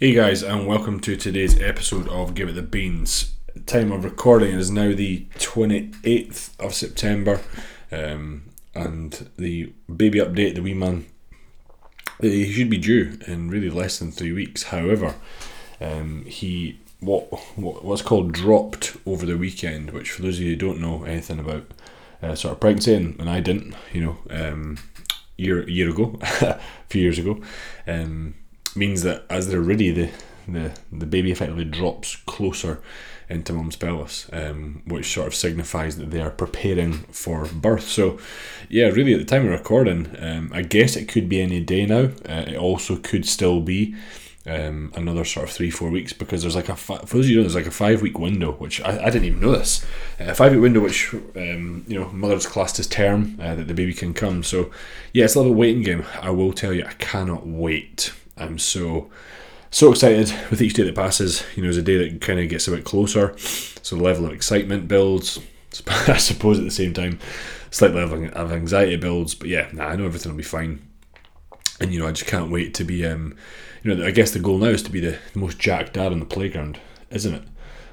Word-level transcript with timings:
Hey 0.00 0.14
guys, 0.14 0.44
and 0.44 0.68
welcome 0.68 1.00
to 1.00 1.16
today's 1.16 1.60
episode 1.60 2.06
of 2.06 2.36
Give 2.36 2.48
It 2.48 2.52
the 2.52 2.62
Beans. 2.62 3.32
Time 3.66 3.90
of 3.90 4.04
recording 4.04 4.54
is 4.54 4.70
now 4.70 4.94
the 4.94 5.26
28th 5.40 6.56
of 6.60 6.72
September, 6.72 7.40
um, 7.90 8.44
and 8.76 9.28
the 9.36 9.72
baby 9.92 10.20
update, 10.20 10.54
the 10.54 10.62
wee 10.62 10.72
man, 10.72 11.06
he 12.20 12.52
should 12.52 12.70
be 12.70 12.78
due 12.78 13.18
in 13.26 13.50
really 13.50 13.70
less 13.70 13.98
than 13.98 14.12
three 14.12 14.30
weeks. 14.30 14.62
However, 14.62 15.16
um, 15.80 16.24
he 16.26 16.78
what, 17.00 17.32
what 17.58 17.84
what's 17.84 18.02
called 18.02 18.30
dropped 18.30 18.96
over 19.04 19.26
the 19.26 19.36
weekend, 19.36 19.90
which 19.90 20.12
for 20.12 20.22
those 20.22 20.38
of 20.38 20.44
you 20.44 20.50
who 20.50 20.56
don't 20.56 20.80
know 20.80 21.02
anything 21.02 21.40
about 21.40 21.64
uh, 22.22 22.36
sort 22.36 22.52
of 22.52 22.60
pregnancy, 22.60 22.94
and, 22.94 23.18
and 23.18 23.28
I 23.28 23.40
didn't, 23.40 23.74
you 23.92 24.04
know, 24.04 24.18
um, 24.30 24.78
year 25.36 25.68
year 25.68 25.90
ago, 25.90 26.16
a 26.22 26.60
few 26.88 27.02
years 27.02 27.18
ago. 27.18 27.42
Um, 27.88 28.34
means 28.76 29.02
that 29.02 29.24
as 29.30 29.48
they're 29.48 29.60
ready, 29.60 29.90
the 29.90 30.10
the, 30.48 30.72
the 30.90 31.06
baby 31.06 31.30
effectively 31.30 31.64
drops 31.64 32.16
closer 32.16 32.80
into 33.28 33.52
mum's 33.52 33.76
pelvis, 33.76 34.28
um, 34.32 34.82
which 34.86 35.12
sort 35.12 35.26
of 35.26 35.34
signifies 35.34 35.96
that 35.98 36.10
they 36.10 36.20
are 36.20 36.30
preparing 36.30 36.94
for 36.94 37.44
birth. 37.44 37.86
So, 37.86 38.18
yeah, 38.70 38.86
really 38.86 39.12
at 39.12 39.18
the 39.18 39.26
time 39.26 39.44
of 39.44 39.50
recording, 39.52 40.16
um, 40.18 40.50
I 40.54 40.62
guess 40.62 40.96
it 40.96 41.08
could 41.08 41.28
be 41.28 41.42
any 41.42 41.60
day 41.60 41.84
now. 41.84 42.04
Uh, 42.26 42.44
it 42.48 42.56
also 42.56 42.96
could 42.96 43.26
still 43.26 43.60
be 43.60 43.94
um, 44.46 44.92
another 44.96 45.26
sort 45.26 45.48
of 45.48 45.54
three 45.54 45.70
four 45.70 45.90
weeks 45.90 46.14
because 46.14 46.40
there's 46.40 46.56
like 46.56 46.70
a 46.70 46.76
fi- 46.76 47.00
for 47.00 47.16
those 47.18 47.26
of 47.26 47.30
you 47.30 47.36
know 47.36 47.42
there's 47.42 47.54
like 47.54 47.66
a 47.66 47.70
five 47.70 48.00
week 48.00 48.18
window 48.18 48.52
which 48.52 48.80
I, 48.80 49.04
I 49.04 49.10
didn't 49.10 49.26
even 49.26 49.40
know 49.40 49.52
this 49.52 49.84
a 50.18 50.34
five 50.34 50.52
week 50.52 50.62
window 50.62 50.80
which 50.80 51.12
um, 51.12 51.84
you 51.86 52.00
know 52.00 52.08
mother's 52.12 52.46
classed 52.46 52.78
as 52.78 52.86
term 52.86 53.38
uh, 53.42 53.56
that 53.56 53.68
the 53.68 53.74
baby 53.74 53.92
can 53.92 54.14
come 54.14 54.42
so 54.42 54.70
yeah 55.12 55.26
it's 55.26 55.34
a 55.34 55.38
little 55.38 55.54
waiting 55.54 55.82
game 55.82 56.06
I 56.22 56.30
will 56.30 56.54
tell 56.54 56.72
you 56.72 56.84
I 56.86 56.94
cannot 56.94 57.46
wait 57.46 58.14
I'm 58.38 58.58
so 58.58 59.10
so 59.70 59.90
excited 59.90 60.32
with 60.50 60.62
each 60.62 60.74
day 60.74 60.84
that 60.84 60.94
passes. 60.94 61.44
You 61.56 61.62
know, 61.62 61.68
as 61.68 61.76
a 61.76 61.82
day 61.82 62.08
that 62.08 62.20
kind 62.20 62.40
of 62.40 62.48
gets 62.48 62.68
a 62.68 62.70
bit 62.70 62.84
closer, 62.84 63.34
so 63.38 63.96
the 63.96 64.02
level 64.02 64.26
of 64.26 64.32
excitement 64.32 64.88
builds. 64.88 65.38
I 65.86 66.16
suppose 66.16 66.58
at 66.58 66.64
the 66.64 66.70
same 66.70 66.94
time, 66.94 67.18
slight 67.70 67.94
level 67.94 68.28
of 68.32 68.52
anxiety 68.52 68.96
builds. 68.96 69.34
But 69.34 69.48
yeah, 69.48 69.68
nah, 69.72 69.88
I 69.88 69.96
know 69.96 70.06
everything 70.06 70.32
will 70.32 70.38
be 70.38 70.44
fine. 70.44 70.82
And 71.80 71.92
you 71.92 72.00
know, 72.00 72.08
I 72.08 72.12
just 72.12 72.28
can't 72.28 72.50
wait 72.50 72.74
to 72.74 72.84
be. 72.84 73.04
Um, 73.06 73.36
you 73.82 73.94
know, 73.94 74.04
I 74.04 74.10
guess 74.10 74.32
the 74.32 74.40
goal 74.40 74.58
now 74.58 74.66
is 74.66 74.82
to 74.84 74.90
be 74.90 75.00
the, 75.00 75.18
the 75.32 75.38
most 75.38 75.58
jacked 75.58 75.94
dad 75.94 76.12
on 76.12 76.18
the 76.18 76.26
playground, 76.26 76.80
isn't 77.10 77.34
it? 77.34 77.42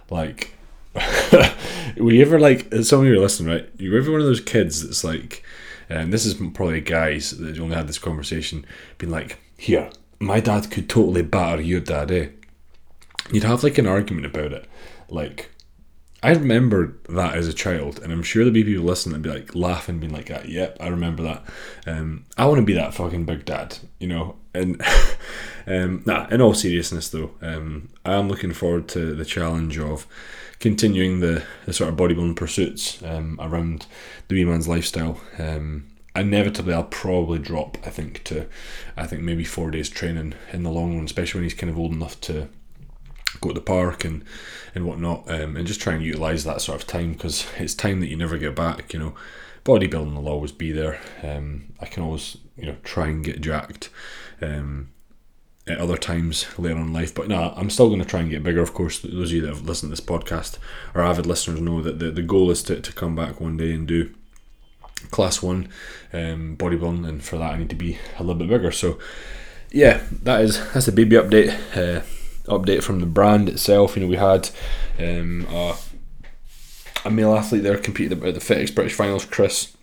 Like, 0.09 0.53
were 1.97 2.11
you 2.11 2.21
ever 2.21 2.39
like 2.39 2.73
some 2.83 3.01
of 3.01 3.05
you 3.05 3.13
are 3.13 3.19
listening, 3.19 3.53
right? 3.53 3.69
You 3.77 3.91
were 3.91 3.99
ever 3.99 4.11
one 4.11 4.21
of 4.21 4.27
those 4.27 4.39
kids 4.39 4.83
that's 4.83 5.03
like, 5.03 5.43
and 5.89 6.11
this 6.11 6.25
is 6.25 6.33
probably 6.33 6.81
guys 6.81 7.31
that 7.31 7.59
only 7.59 7.75
had 7.75 7.87
this 7.87 7.99
conversation, 7.99 8.65
being 8.97 9.11
like, 9.11 9.37
here, 9.57 9.89
my 10.19 10.39
dad 10.39 10.71
could 10.71 10.89
totally 10.89 11.21
batter 11.21 11.61
your 11.61 11.79
dad, 11.79 12.11
eh? 12.11 12.27
You'd 13.31 13.43
have 13.43 13.63
like 13.63 13.77
an 13.77 13.87
argument 13.87 14.25
about 14.25 14.53
it. 14.53 14.67
Like, 15.09 15.51
I 16.23 16.31
remember 16.31 16.97
that 17.09 17.35
as 17.35 17.47
a 17.47 17.53
child, 17.53 17.99
and 17.99 18.11
I'm 18.11 18.23
sure 18.23 18.43
there'll 18.43 18.53
be 18.53 18.63
people 18.63 18.85
listening 18.85 19.15
and 19.15 19.23
be 19.23 19.29
like 19.29 19.55
laughing, 19.55 19.99
being 19.99 20.13
like, 20.13 20.29
"Yep, 20.29 20.77
I 20.79 20.87
remember 20.87 21.23
that." 21.23 21.43
Um, 21.85 22.25
I 22.37 22.45
want 22.45 22.59
to 22.59 22.65
be 22.65 22.73
that 22.73 22.93
fucking 22.93 23.25
big 23.25 23.45
dad, 23.45 23.77
you 23.99 24.07
know. 24.07 24.35
And 24.53 24.81
um, 25.67 26.03
nah, 26.05 26.27
in 26.29 26.41
all 26.41 26.53
seriousness, 26.53 27.09
though, 27.09 27.31
um, 27.41 27.89
I 28.03 28.13
am 28.13 28.27
looking 28.27 28.53
forward 28.53 28.87
to 28.89 29.13
the 29.13 29.25
challenge 29.25 29.77
of 29.77 30.07
continuing 30.59 31.19
the, 31.19 31.43
the 31.65 31.73
sort 31.73 31.89
of 31.89 31.95
bodybuilding 31.95 32.35
pursuits 32.35 33.03
um, 33.03 33.37
around 33.39 33.85
the 34.27 34.35
wee 34.35 34.45
man's 34.45 34.67
lifestyle. 34.67 35.19
Um, 35.37 35.85
inevitably 36.15 36.73
I'll 36.73 36.83
probably 36.83 37.39
drop. 37.39 37.77
I 37.85 37.89
think 37.89 38.23
to, 38.25 38.47
I 38.95 39.05
think 39.05 39.21
maybe 39.21 39.43
four 39.43 39.71
days 39.71 39.89
training 39.89 40.33
in 40.51 40.63
the 40.63 40.71
long 40.71 40.95
run, 40.95 41.05
especially 41.05 41.39
when 41.39 41.45
he's 41.45 41.57
kind 41.57 41.69
of 41.69 41.77
old 41.77 41.91
enough 41.91 42.19
to 42.21 42.47
go 43.41 43.49
to 43.49 43.55
the 43.55 43.61
park 43.61 44.05
and 44.05 44.23
and 44.73 44.85
whatnot, 44.85 45.29
um, 45.29 45.55
and 45.55 45.67
just 45.67 45.81
try 45.81 45.93
and 45.93 46.03
utilize 46.03 46.43
that 46.43 46.61
sort 46.61 46.81
of 46.81 46.87
time 46.87 47.13
because 47.13 47.47
it's 47.57 47.73
time 47.73 47.99
that 47.99 48.07
you 48.07 48.17
never 48.17 48.37
get 48.37 48.55
back. 48.55 48.93
You 48.93 48.99
know, 48.99 49.15
bodybuilding 49.63 50.15
will 50.15 50.29
always 50.29 50.51
be 50.51 50.71
there. 50.71 50.99
Um, 51.23 51.73
I 51.79 51.85
can 51.85 52.03
always 52.03 52.37
you 52.57 52.65
know 52.65 52.77
try 52.83 53.07
and 53.07 53.23
get 53.23 53.41
jacked. 53.41 53.89
Um, 54.41 54.89
at 55.67 55.79
other 55.79 55.97
times 55.97 56.45
later 56.59 56.75
on 56.75 56.87
in 56.87 56.93
life. 56.93 57.13
But 57.15 57.27
no, 57.27 57.53
I'm 57.55 57.69
still 57.69 57.87
going 57.87 57.99
to 58.01 58.05
try 58.05 58.19
and 58.19 58.29
get 58.29 58.43
bigger. 58.43 58.61
Of 58.61 58.73
course, 58.73 58.99
those 58.99 59.31
of 59.31 59.35
you 59.35 59.41
that 59.41 59.47
have 59.47 59.65
listened 59.65 59.89
to 59.89 59.99
this 59.99 60.05
podcast 60.05 60.59
or 60.93 61.01
avid 61.01 61.25
listeners 61.25 61.59
know 61.59 61.81
that 61.81 61.99
the, 61.99 62.11
the 62.11 62.21
goal 62.21 62.51
is 62.51 62.61
to, 62.63 62.79
to 62.79 62.93
come 62.93 63.15
back 63.15 63.41
one 63.41 63.57
day 63.57 63.73
and 63.73 63.87
do 63.87 64.13
class 65.11 65.41
one 65.41 65.69
um, 66.13 66.55
bodybuilding, 66.57 67.07
and 67.07 67.23
for 67.23 67.37
that 67.37 67.53
I 67.53 67.57
need 67.57 67.69
to 67.69 67.75
be 67.75 67.97
a 68.17 68.23
little 68.23 68.39
bit 68.39 68.49
bigger. 68.49 68.71
So 68.71 68.99
yeah, 69.71 70.01
that 70.23 70.41
is 70.41 70.59
that's 70.73 70.85
the 70.85 70.91
baby 70.91 71.15
update. 71.15 71.53
Uh, 71.75 72.01
update 72.47 72.83
from 72.83 72.99
the 72.99 73.05
brand 73.05 73.49
itself. 73.49 73.95
You 73.95 74.03
know, 74.03 74.07
we 74.07 74.17
had 74.17 74.49
um, 74.99 75.47
a, 75.49 75.75
a 77.05 77.11
male 77.11 77.35
athlete 77.35 77.63
there 77.63 77.77
competed 77.77 78.23
at 78.23 78.33
the 78.33 78.39
FitX 78.39 78.73
British 78.73 78.93
Finals. 78.93 79.25
Chris, 79.25 79.75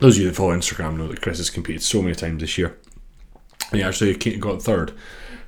those 0.00 0.16
of 0.16 0.22
you 0.22 0.28
that 0.28 0.36
follow 0.36 0.56
Instagram 0.56 0.96
know 0.96 1.08
that 1.08 1.22
Chris 1.22 1.38
has 1.38 1.50
competed 1.50 1.82
so 1.82 2.02
many 2.02 2.14
times 2.14 2.40
this 2.40 2.56
year. 2.58 2.78
He 3.72 3.82
actually 3.82 4.14
got 4.14 4.62
third, 4.62 4.92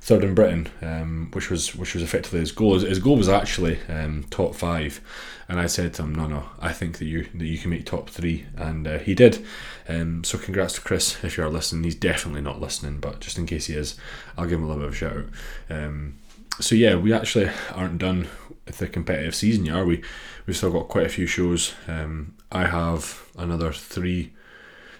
third 0.09 0.25
in 0.25 0.35
Britain, 0.35 0.69
um, 0.81 1.29
which 1.33 1.51
was 1.51 1.77
which 1.77 1.93
was 1.93 2.03
effectively 2.03 2.41
his 2.41 2.51
goal. 2.51 2.75
His, 2.75 2.83
his 2.83 2.99
goal 2.99 3.17
was 3.17 3.29
actually 3.29 3.79
um, 3.89 4.25
top 4.31 4.55
five, 4.55 5.03
and 5.49 5.61
I 5.61 5.67
said 5.67 5.93
to 5.95 6.03
him, 6.03 6.15
"No, 6.15 6.27
no, 6.27 6.45
I 6.61 6.73
think 6.73 6.97
that 6.99 7.05
you 7.05 7.29
that 7.35 7.45
you 7.45 7.59
can 7.59 7.71
make 7.71 7.85
top 7.85 8.09
three, 8.09 8.47
and 8.57 8.89
uh, 8.89 8.99
he 8.99 9.15
did. 9.15 9.45
Um, 9.87 10.25
so 10.25 10.39
congrats 10.39 10.75
to 10.75 10.81
Chris 10.81 11.23
if 11.23 11.37
you 11.37 11.45
are 11.45 11.51
listening. 11.51 11.85
He's 11.85 11.95
definitely 11.95 12.41
not 12.41 12.61
listening, 12.61 13.01
but 13.01 13.21
just 13.21 13.37
in 13.37 13.47
case 13.47 13.67
he 13.67 13.75
is, 13.75 13.97
I'll 14.37 14.47
give 14.47 14.59
him 14.59 14.65
a 14.65 14.69
little 14.69 14.83
bit 14.83 14.89
of 14.89 14.95
a 14.95 14.97
shout 14.97 15.17
out. 15.17 15.27
Um, 15.69 16.15
so 16.59 16.75
yeah, 16.75 16.97
we 16.97 17.13
actually 17.13 17.51
aren't 17.75 17.99
done 17.99 18.29
with 18.67 18.79
the 18.79 18.89
competitive 18.89 19.35
season 19.35 19.69
are 19.71 19.85
we? 19.85 20.03
We've 20.47 20.57
still 20.57 20.73
got 20.73 20.89
quite 20.89 21.07
a 21.07 21.11
few 21.11 21.27
shows. 21.27 21.75
Um, 21.87 22.35
I 22.51 22.67
have 22.67 23.29
another 23.37 23.73
three 23.73 24.33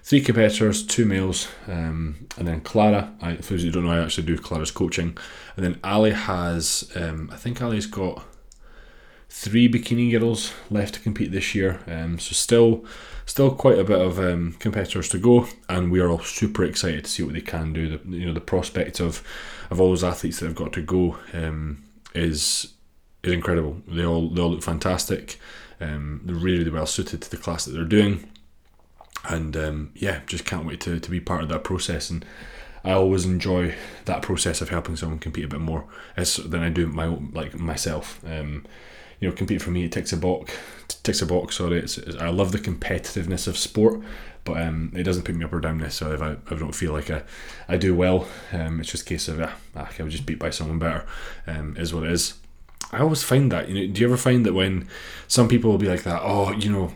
three 0.03 0.21
competitors, 0.21 0.87
two 0.87 1.05
males, 1.05 1.49
um, 1.67 2.27
and 2.37 2.47
then 2.47 2.61
Clara. 2.61 3.13
I, 3.21 3.37
for 3.37 3.55
those 3.55 3.63
who 3.63 3.71
don't 3.71 3.85
know, 3.85 3.93
I 3.93 4.03
actually 4.03 4.27
do 4.27 4.39
Clara's 4.39 4.71
coaching, 4.71 5.17
and 5.57 5.65
then 5.65 5.79
Ali 5.85 6.13
has. 6.13 6.91
Um, 6.95 7.31
I 7.33 7.37
think 7.37 7.61
Ali's 7.61 7.87
got 7.87 8.25
three 9.29 9.69
bikini 9.69 10.11
girls 10.11 10.53
left 10.71 10.95
to 10.95 11.01
compete 11.01 11.31
this 11.31 11.55
year. 11.55 11.81
Um, 11.87 12.19
so 12.19 12.33
still, 12.33 12.85
still 13.27 13.55
quite 13.55 13.79
a 13.79 13.85
bit 13.85 14.01
of 14.01 14.19
um, 14.19 14.55
competitors 14.59 15.09
to 15.11 15.19
go, 15.19 15.47
and 15.69 15.91
we 15.91 16.01
are 16.01 16.09
all 16.09 16.21
super 16.21 16.65
excited 16.65 17.05
to 17.05 17.11
see 17.11 17.23
what 17.23 17.35
they 17.35 17.41
can 17.41 17.73
do. 17.73 17.99
The, 17.99 18.17
you 18.17 18.27
know, 18.27 18.35
the 18.35 18.41
prospect 18.41 19.01
of 19.01 19.23
of 19.71 19.81
all 19.81 19.91
those 19.91 20.05
athletes 20.05 20.41
that 20.41 20.47
have 20.47 20.55
got 20.55 20.73
to 20.73 20.83
go 20.83 21.19
um, 21.35 21.85
is 22.15 22.73
is 23.23 23.33
incredible. 23.33 23.83
They 23.87 24.05
all 24.05 24.31
they 24.31 24.41
all 24.41 24.51
look 24.51 24.63
fantastic. 24.63 25.39
Um, 25.81 26.23
they're 26.25 26.35
really, 26.35 26.59
really 26.59 26.71
well 26.71 26.87
suited 26.87 27.23
to 27.23 27.31
the 27.31 27.37
class 27.37 27.65
that 27.65 27.73
they're 27.73 27.85
doing, 27.85 28.29
and 29.25 29.57
um, 29.57 29.91
yeah, 29.95 30.21
just 30.27 30.45
can't 30.45 30.67
wait 30.67 30.81
to, 30.81 31.01
to 31.01 31.11
be 31.11 31.21
part 31.21 31.43
of 31.43 31.49
that 31.49 31.65
process. 31.65 32.11
And 32.11 32.25
I 32.85 32.93
always 32.93 33.25
enjoy 33.25 33.75
that 34.05 34.23
process 34.23 34.61
of 34.61 34.69
helping 34.71 34.97
someone 34.97 35.19
compete 35.19 35.45
a 35.45 35.49
bit 35.49 35.61
more 35.61 35.85
as 36.17 36.37
than 36.37 36.63
I 36.63 36.71
do 36.71 36.87
my 36.87 37.07
own, 37.07 37.31
like 37.35 37.59
myself. 37.59 38.21
Um, 38.25 38.65
you 39.21 39.29
know, 39.29 39.35
compete 39.35 39.61
for 39.61 39.71
me 39.71 39.85
it 39.85 39.93
ticks 39.93 40.13
a 40.13 40.17
box. 40.17 40.55
Ticks 41.03 41.23
a 41.23 41.27
box. 41.27 41.57
Sorry, 41.57 41.79
it's, 41.79 41.99
it's, 41.99 42.17
I 42.17 42.29
love 42.29 42.53
the 42.53 42.59
competitiveness 42.59 43.49
of 43.49 43.57
sport, 43.57 44.01
but 44.45 44.63
um, 44.63 44.93
it 44.95 45.03
doesn't 45.03 45.25
put 45.25 45.35
me 45.35 45.45
up 45.45 45.53
or 45.53 45.61
down 45.61 45.79
necessarily 45.79 46.17
if 46.17 46.23
I, 46.23 46.55
I 46.55 46.59
don't 46.59 46.75
feel 46.75 46.93
like 46.93 47.11
I, 47.11 47.23
I 47.69 47.77
do 47.77 47.95
well. 47.95 48.29
Um, 48.53 48.81
it's 48.81 48.91
just 48.91 49.03
a 49.05 49.07
case 49.07 49.29
of 49.29 49.41
ah, 49.41 49.91
I 49.99 50.03
was 50.03 50.13
just 50.13 50.27
beat 50.27 50.39
by 50.39 50.51
someone 50.51 50.79
better. 50.79 51.05
Um, 51.47 51.77
is 51.77 51.93
what 51.93 52.05
it 52.05 52.13
is. 52.13 52.35
I 52.93 53.01
always 53.01 53.23
find 53.23 53.51
that. 53.53 53.69
You 53.69 53.75
know, 53.75 53.93
do 53.93 54.01
you 54.01 54.07
ever 54.07 54.17
find 54.17 54.47
that 54.47 54.55
when 54.55 54.89
some 55.27 55.49
people 55.49 55.71
will 55.71 55.79
be 55.79 55.89
like 55.89 56.05
that? 56.05 56.23
Oh, 56.23 56.53
you 56.53 56.71
know, 56.71 56.93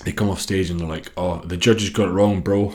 they 0.00 0.12
come 0.12 0.30
off 0.30 0.40
stage 0.40 0.70
and 0.70 0.80
they're 0.80 0.86
like, 0.88 1.10
"Oh, 1.16 1.38
the 1.38 1.56
judges 1.56 1.90
got 1.90 2.08
it 2.08 2.12
wrong, 2.12 2.40
bro." 2.40 2.72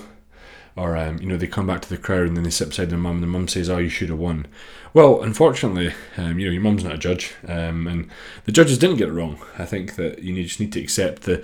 Or 0.75 0.95
um, 0.95 1.17
you 1.19 1.27
know, 1.27 1.37
they 1.37 1.47
come 1.47 1.67
back 1.67 1.81
to 1.81 1.89
the 1.89 1.97
crowd 1.97 2.27
and 2.27 2.37
then 2.37 2.43
they 2.43 2.49
sit 2.49 2.69
beside 2.69 2.89
their 2.89 2.97
mum, 2.97 3.15
and 3.15 3.23
the 3.23 3.27
mum 3.27 3.47
says, 3.47 3.69
"Oh, 3.69 3.77
you 3.77 3.89
should 3.89 4.09
have 4.09 4.19
won." 4.19 4.47
Well, 4.93 5.21
unfortunately, 5.21 5.93
um, 6.17 6.39
you 6.39 6.45
know, 6.45 6.51
your 6.51 6.61
mum's 6.61 6.83
not 6.83 6.95
a 6.95 6.97
judge, 6.97 7.35
um, 7.47 7.85
and 7.87 8.09
the 8.45 8.51
judges 8.51 8.77
didn't 8.77 8.97
get 8.97 9.09
it 9.09 9.13
wrong. 9.13 9.39
I 9.57 9.65
think 9.65 9.95
that 9.95 10.19
you 10.19 10.41
just 10.43 10.59
need 10.59 10.73
to 10.73 10.81
accept 10.81 11.23
the 11.23 11.43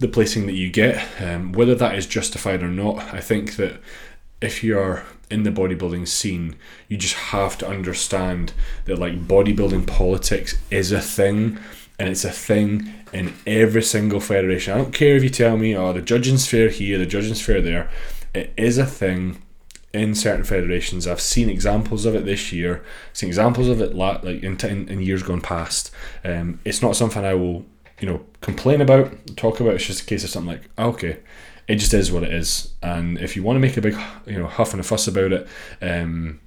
the 0.00 0.08
placing 0.08 0.46
that 0.46 0.54
you 0.54 0.70
get, 0.70 1.06
um, 1.22 1.52
whether 1.52 1.74
that 1.74 1.94
is 1.94 2.06
justified 2.06 2.62
or 2.62 2.68
not. 2.68 3.14
I 3.14 3.20
think 3.20 3.56
that 3.56 3.80
if 4.40 4.64
you're 4.64 5.04
in 5.30 5.44
the 5.44 5.50
bodybuilding 5.50 6.06
scene, 6.06 6.56
you 6.88 6.96
just 6.96 7.14
have 7.14 7.56
to 7.58 7.68
understand 7.68 8.52
that 8.84 8.98
like 8.98 9.26
bodybuilding 9.26 9.86
politics 9.86 10.56
is 10.70 10.92
a 10.92 11.00
thing, 11.00 11.58
and 11.98 12.08
it's 12.08 12.24
a 12.24 12.30
thing 12.30 12.92
in 13.14 13.32
every 13.46 13.82
single 13.82 14.20
federation. 14.20 14.74
I 14.74 14.78
don't 14.78 14.92
care 14.92 15.16
if 15.16 15.22
you 15.22 15.30
tell 15.30 15.56
me, 15.56 15.76
oh, 15.76 15.92
the 15.92 16.02
judging's 16.02 16.46
fair 16.46 16.68
here, 16.68 16.98
the 16.98 17.06
judging's 17.06 17.40
fair 17.40 17.62
there. 17.62 17.88
It 18.34 18.52
is 18.56 18.76
a 18.76 18.84
thing 18.84 19.40
in 19.92 20.16
certain 20.16 20.42
federations. 20.42 21.06
I've 21.06 21.20
seen 21.20 21.48
examples 21.48 22.04
of 22.04 22.16
it 22.16 22.24
this 22.24 22.52
year. 22.52 22.84
Seen 23.12 23.28
examples 23.28 23.68
of 23.68 23.80
it 23.80 23.94
like 23.94 24.24
in, 24.24 24.58
in, 24.66 24.88
in 24.88 25.00
years 25.00 25.22
gone 25.22 25.40
past. 25.40 25.92
Um, 26.24 26.58
it's 26.64 26.82
not 26.82 26.96
something 26.96 27.24
I 27.24 27.34
will 27.34 27.64
you 28.00 28.08
know 28.08 28.26
complain 28.40 28.80
about, 28.80 29.36
talk 29.36 29.60
about. 29.60 29.74
It's 29.74 29.86
just 29.86 30.02
a 30.02 30.06
case 30.06 30.24
of 30.24 30.30
something 30.30 30.52
like 30.52 30.68
okay, 30.76 31.20
it 31.68 31.76
just 31.76 31.94
is 31.94 32.10
what 32.10 32.24
it 32.24 32.34
is. 32.34 32.74
And 32.82 33.18
if 33.18 33.36
you 33.36 33.44
want 33.44 33.56
to 33.56 33.60
make 33.60 33.76
a 33.76 33.80
big 33.80 33.96
you 34.26 34.40
know 34.40 34.48
huff 34.48 34.72
and 34.72 34.80
a 34.80 34.82
fuss 34.82 35.06
about 35.06 35.32
it, 35.32 35.48
um, 35.80 36.40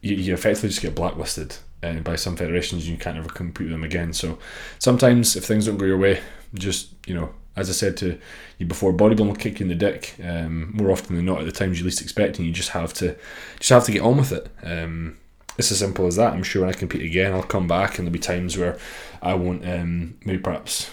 you, 0.00 0.14
you 0.14 0.34
effectively 0.34 0.68
just 0.68 0.82
get 0.82 0.94
blacklisted 0.94 1.56
uh, 1.82 2.00
by 2.00 2.16
some 2.16 2.36
federations. 2.36 2.88
You 2.88 2.96
can't 2.96 3.16
ever 3.16 3.28
compete 3.28 3.66
with 3.66 3.72
them 3.72 3.84
again. 3.84 4.12
So 4.12 4.38
sometimes 4.78 5.36
if 5.36 5.44
things 5.44 5.66
don't 5.66 5.78
go 5.78 5.86
your 5.86 5.98
way, 5.98 6.20
just 6.54 6.90
you 7.06 7.14
know, 7.14 7.30
as 7.56 7.68
I 7.68 7.72
said 7.72 7.96
to 7.98 8.18
you 8.58 8.66
before, 8.66 8.92
bodybuilding 8.92 9.26
will 9.26 9.34
kick 9.34 9.60
you 9.60 9.64
in 9.64 9.68
the 9.68 9.74
dick 9.74 10.14
um, 10.22 10.74
more 10.76 10.90
often 10.90 11.16
than 11.16 11.24
not 11.24 11.40
at 11.40 11.46
the 11.46 11.52
times 11.52 11.78
you 11.78 11.84
least 11.84 12.02
expect, 12.02 12.38
and 12.38 12.46
you 12.46 12.52
just 12.52 12.70
have 12.70 12.92
to 12.94 13.16
just 13.58 13.70
have 13.70 13.84
to 13.84 13.92
get 13.92 14.02
on 14.02 14.16
with 14.16 14.32
it. 14.32 14.48
Um, 14.62 15.18
it's 15.58 15.70
as 15.70 15.78
simple 15.78 16.06
as 16.06 16.16
that. 16.16 16.32
I'm 16.32 16.42
sure 16.42 16.62
when 16.62 16.70
I 16.70 16.78
compete 16.78 17.02
again, 17.02 17.32
I'll 17.32 17.42
come 17.42 17.68
back, 17.68 17.98
and 17.98 18.06
there'll 18.06 18.12
be 18.12 18.18
times 18.18 18.56
where 18.56 18.78
I 19.20 19.34
won't 19.34 19.68
um, 19.68 20.18
maybe 20.24 20.38
perhaps 20.38 20.90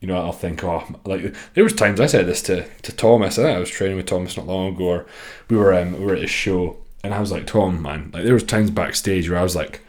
you 0.00 0.08
know, 0.08 0.16
I'll 0.16 0.32
think, 0.32 0.64
oh, 0.64 0.82
like 1.04 1.34
there 1.54 1.64
was 1.64 1.74
times 1.74 2.00
I 2.00 2.06
said 2.06 2.26
this 2.26 2.42
to, 2.42 2.66
to 2.82 2.92
Thomas. 2.92 3.38
I 3.38 3.42
think 3.42 3.56
I 3.56 3.60
was 3.60 3.70
training 3.70 3.98
with 3.98 4.06
Thomas 4.06 4.36
not 4.36 4.46
long 4.46 4.74
ago, 4.74 4.84
or 4.84 5.06
we 5.48 5.56
were 5.56 5.74
um, 5.74 5.92
we 5.92 6.06
were 6.06 6.14
at 6.14 6.24
a 6.24 6.26
show, 6.26 6.78
and 7.04 7.12
I 7.12 7.20
was 7.20 7.30
like, 7.30 7.46
Tom, 7.46 7.82
man, 7.82 8.10
like 8.12 8.24
there 8.24 8.34
was 8.34 8.42
times 8.42 8.70
backstage 8.70 9.28
where 9.28 9.38
I 9.38 9.42
was 9.42 9.54
like, 9.54 9.82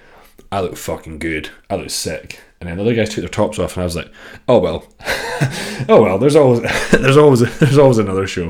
I 0.52 0.60
look 0.60 0.76
fucking 0.76 1.20
good, 1.20 1.50
I 1.70 1.76
look 1.76 1.90
sick, 1.90 2.42
and 2.60 2.70
then 2.70 2.78
the 2.78 2.84
other 2.84 2.94
guys 2.94 3.10
took 3.10 3.22
their 3.22 3.30
tops 3.30 3.58
off, 3.58 3.76
and 3.76 3.82
I 3.82 3.86
was 3.86 3.96
like, 3.96 4.12
oh 4.48 4.60
well, 4.60 4.86
oh 5.90 6.02
well. 6.02 6.20
There's 6.20 6.36
always 6.36 6.62
there's 6.92 7.18
always 7.18 7.40
there's 7.60 7.78
always 7.78 7.98
another 7.98 8.28
show, 8.28 8.50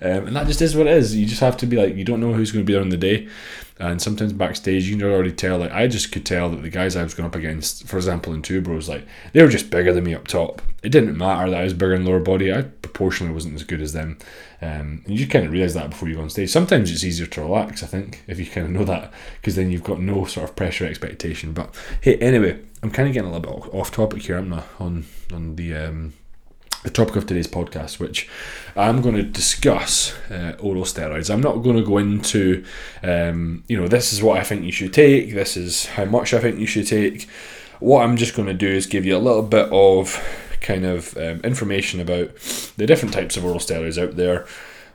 um, 0.00 0.28
and 0.28 0.36
that 0.36 0.46
just 0.46 0.62
is 0.62 0.76
what 0.76 0.86
it 0.86 0.96
is. 0.96 1.16
You 1.16 1.26
just 1.26 1.40
have 1.40 1.56
to 1.58 1.66
be 1.66 1.76
like, 1.76 1.96
you 1.96 2.04
don't 2.04 2.20
know 2.20 2.32
who's 2.32 2.52
going 2.52 2.64
to 2.64 2.66
be 2.66 2.72
there 2.72 2.82
on 2.82 2.88
the 2.88 2.96
day. 2.96 3.28
And 3.78 4.00
sometimes 4.00 4.34
backstage, 4.34 4.86
you 4.86 4.96
can 4.96 5.06
already 5.06 5.32
tell. 5.32 5.58
Like 5.58 5.72
I 5.72 5.86
just 5.88 6.12
could 6.12 6.26
tell 6.26 6.50
that 6.50 6.62
the 6.62 6.68
guys 6.68 6.96
I 6.96 7.02
was 7.02 7.14
going 7.14 7.26
up 7.26 7.34
against, 7.34 7.88
for 7.88 7.96
example, 7.96 8.34
in 8.34 8.42
Two 8.42 8.60
Bros, 8.60 8.88
like 8.88 9.06
they 9.32 9.42
were 9.42 9.48
just 9.48 9.70
bigger 9.70 9.92
than 9.92 10.04
me 10.04 10.14
up 10.14 10.28
top. 10.28 10.62
It 10.82 10.90
didn't 10.90 11.16
matter 11.16 11.50
that 11.50 11.60
I 11.60 11.64
was 11.64 11.72
bigger 11.72 11.94
in 11.94 12.04
lower 12.04 12.20
body. 12.20 12.52
I 12.52 12.62
proportionally 12.92 13.32
wasn't 13.32 13.54
as 13.54 13.64
good 13.64 13.80
as 13.80 13.92
them. 13.92 14.18
Um, 14.60 15.02
and 15.06 15.18
you 15.18 15.26
kind 15.26 15.46
of 15.46 15.52
realize 15.52 15.74
that 15.74 15.90
before 15.90 16.08
you 16.08 16.16
go 16.16 16.22
on 16.22 16.30
stage. 16.30 16.50
Sometimes 16.50 16.90
it's 16.90 17.04
easier 17.04 17.26
to 17.26 17.40
relax. 17.42 17.82
I 17.82 17.86
think 17.86 18.22
if 18.26 18.38
you 18.38 18.46
kind 18.46 18.66
of 18.66 18.72
know 18.72 18.84
that, 18.84 19.12
because 19.40 19.56
then 19.56 19.70
you've 19.70 19.84
got 19.84 20.00
no 20.00 20.24
sort 20.24 20.48
of 20.48 20.56
pressure 20.56 20.86
expectation. 20.86 21.52
But 21.52 21.74
hey, 22.00 22.16
anyway, 22.16 22.60
I'm 22.82 22.90
kind 22.90 23.08
of 23.08 23.14
getting 23.14 23.30
a 23.30 23.32
little 23.32 23.60
bit 23.60 23.74
off 23.74 23.90
topic 23.90 24.22
here, 24.22 24.38
I'm 24.38 24.48
not, 24.48 24.66
On 24.78 25.04
on 25.32 25.56
the 25.56 25.74
um, 25.74 26.12
the 26.82 26.90
topic 26.90 27.16
of 27.16 27.26
today's 27.26 27.46
podcast, 27.46 27.98
which 27.98 28.28
I'm 28.74 29.02
going 29.02 29.16
to 29.16 29.22
discuss 29.22 30.14
uh, 30.30 30.56
oral 30.60 30.84
steroids. 30.84 31.32
I'm 31.32 31.42
not 31.42 31.56
going 31.56 31.76
to 31.76 31.84
go 31.84 31.98
into, 31.98 32.64
um, 33.02 33.64
you 33.68 33.78
know, 33.78 33.86
this 33.86 34.12
is 34.12 34.22
what 34.22 34.38
I 34.38 34.44
think 34.44 34.64
you 34.64 34.72
should 34.72 34.94
take, 34.94 35.34
this 35.34 35.56
is 35.56 35.86
how 35.86 36.06
much 36.06 36.32
I 36.32 36.40
think 36.40 36.58
you 36.58 36.66
should 36.66 36.86
take. 36.86 37.28
What 37.80 38.02
I'm 38.02 38.16
just 38.16 38.34
going 38.34 38.48
to 38.48 38.54
do 38.54 38.68
is 38.68 38.86
give 38.86 39.04
you 39.04 39.16
a 39.16 39.18
little 39.18 39.42
bit 39.42 39.68
of 39.70 40.18
kind 40.60 40.84
of 40.84 41.16
um, 41.16 41.40
information 41.40 42.00
about 42.00 42.34
the 42.76 42.86
different 42.86 43.14
types 43.14 43.36
of 43.36 43.44
oral 43.44 43.58
steroids 43.58 44.02
out 44.02 44.16
there, 44.16 44.46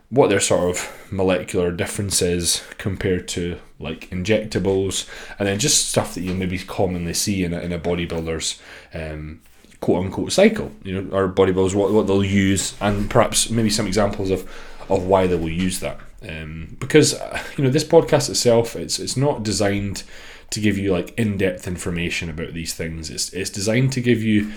what 0.09 0.29
their 0.29 0.39
sort 0.39 0.69
of 0.69 1.07
molecular 1.11 1.71
differences 1.71 2.63
compared 2.77 3.27
to 3.29 3.57
like 3.79 4.09
injectables, 4.09 5.09
and 5.39 5.47
then 5.47 5.59
just 5.59 5.89
stuff 5.89 6.13
that 6.13 6.21
you 6.21 6.33
maybe 6.33 6.59
commonly 6.59 7.13
see 7.13 7.43
in 7.43 7.53
a, 7.53 7.59
in 7.59 7.73
a 7.73 7.79
bodybuilder's 7.79 8.61
um, 8.93 9.41
quote 9.81 10.05
unquote 10.05 10.31
cycle. 10.31 10.71
You 10.83 11.01
know, 11.01 11.15
our 11.15 11.27
bodybuilders 11.27 11.75
what, 11.75 11.91
what 11.91 12.07
they'll 12.07 12.23
use, 12.23 12.75
and 12.79 13.09
perhaps 13.09 13.49
maybe 13.49 13.69
some 13.69 13.87
examples 13.87 14.31
of 14.31 14.49
of 14.89 15.05
why 15.05 15.27
they 15.27 15.35
will 15.35 15.49
use 15.49 15.79
that. 15.79 15.99
Um, 16.27 16.77
because 16.79 17.13
uh, 17.13 17.43
you 17.57 17.63
know 17.63 17.69
this 17.69 17.83
podcast 17.83 18.29
itself, 18.29 18.75
it's 18.75 18.99
it's 18.99 19.17
not 19.17 19.43
designed 19.43 20.03
to 20.51 20.59
give 20.59 20.77
you 20.77 20.91
like 20.91 21.17
in 21.17 21.37
depth 21.37 21.67
information 21.67 22.29
about 22.29 22.53
these 22.53 22.73
things. 22.73 23.09
It's 23.09 23.33
it's 23.33 23.49
designed 23.49 23.91
to 23.93 24.01
give 24.01 24.21
you 24.21 24.51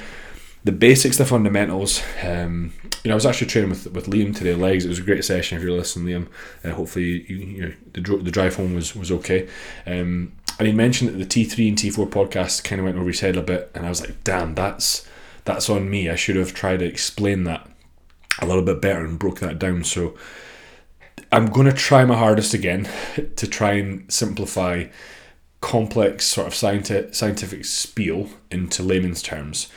the 0.64 0.72
basics, 0.72 1.19
the 1.19 1.25
fundamentals. 1.25 2.02
Um, 2.22 2.72
you 3.05 3.08
know, 3.08 3.14
I 3.14 3.16
was 3.16 3.26
actually 3.26 3.46
training 3.49 3.70
with 3.70 3.87
with 3.93 4.06
Liam 4.06 4.37
today, 4.37 4.55
legs. 4.55 4.84
It 4.84 4.88
was 4.88 4.99
a 4.99 5.02
great 5.02 5.25
session. 5.25 5.56
If 5.56 5.64
you're 5.64 5.76
listening, 5.76 6.06
Liam, 6.06 6.28
uh, 6.64 6.75
hopefully 6.75 7.25
you, 7.28 7.37
you 7.37 7.62
know, 7.62 7.72
the 7.93 8.00
the 8.00 8.31
drive 8.31 8.56
home 8.56 8.75
was 8.75 8.94
was 8.94 9.10
okay. 9.12 9.49
Um, 9.87 10.32
and 10.58 10.66
he 10.66 10.72
mentioned 10.72 11.10
that 11.10 11.19
the 11.19 11.44
T3 11.46 11.69
and 11.69 11.78
T4 11.78 12.10
podcast 12.10 12.64
kind 12.64 12.81
of 12.81 12.84
went 12.84 12.99
over 12.99 13.06
his 13.06 13.20
head 13.20 13.37
a 13.37 13.43
bit, 13.43 13.70
and 13.75 13.87
I 13.87 13.88
was 13.88 14.00
like, 14.00 14.25
damn, 14.25 14.55
that's 14.55 15.08
that's 15.44 15.70
on 15.70 15.88
me. 15.88 16.10
I 16.10 16.16
should 16.16 16.37
have 16.37 16.52
tried 16.52 16.81
to 16.81 16.84
explain 16.84 17.44
that 17.44 17.69
a 18.40 18.46
little 18.46 18.62
bit 18.62 18.81
better 18.81 19.04
and 19.04 19.19
broke 19.19 19.40
that 19.40 19.58
down. 19.58 19.84
So 19.84 20.16
I'm 21.32 21.52
to 21.52 21.72
try 21.72 22.04
my 22.04 22.16
hardest 22.16 22.54
again 22.54 22.88
to 23.37 23.46
try 23.46 23.72
and 23.72 24.12
simplify 24.12 24.87
complex 25.61 26.25
sort 26.25 26.46
of 26.46 26.54
scientific 26.54 27.14
scientific 27.14 27.64
spiel 27.64 28.28
into 28.50 28.82
layman's 28.82 29.22
terms. 29.22 29.69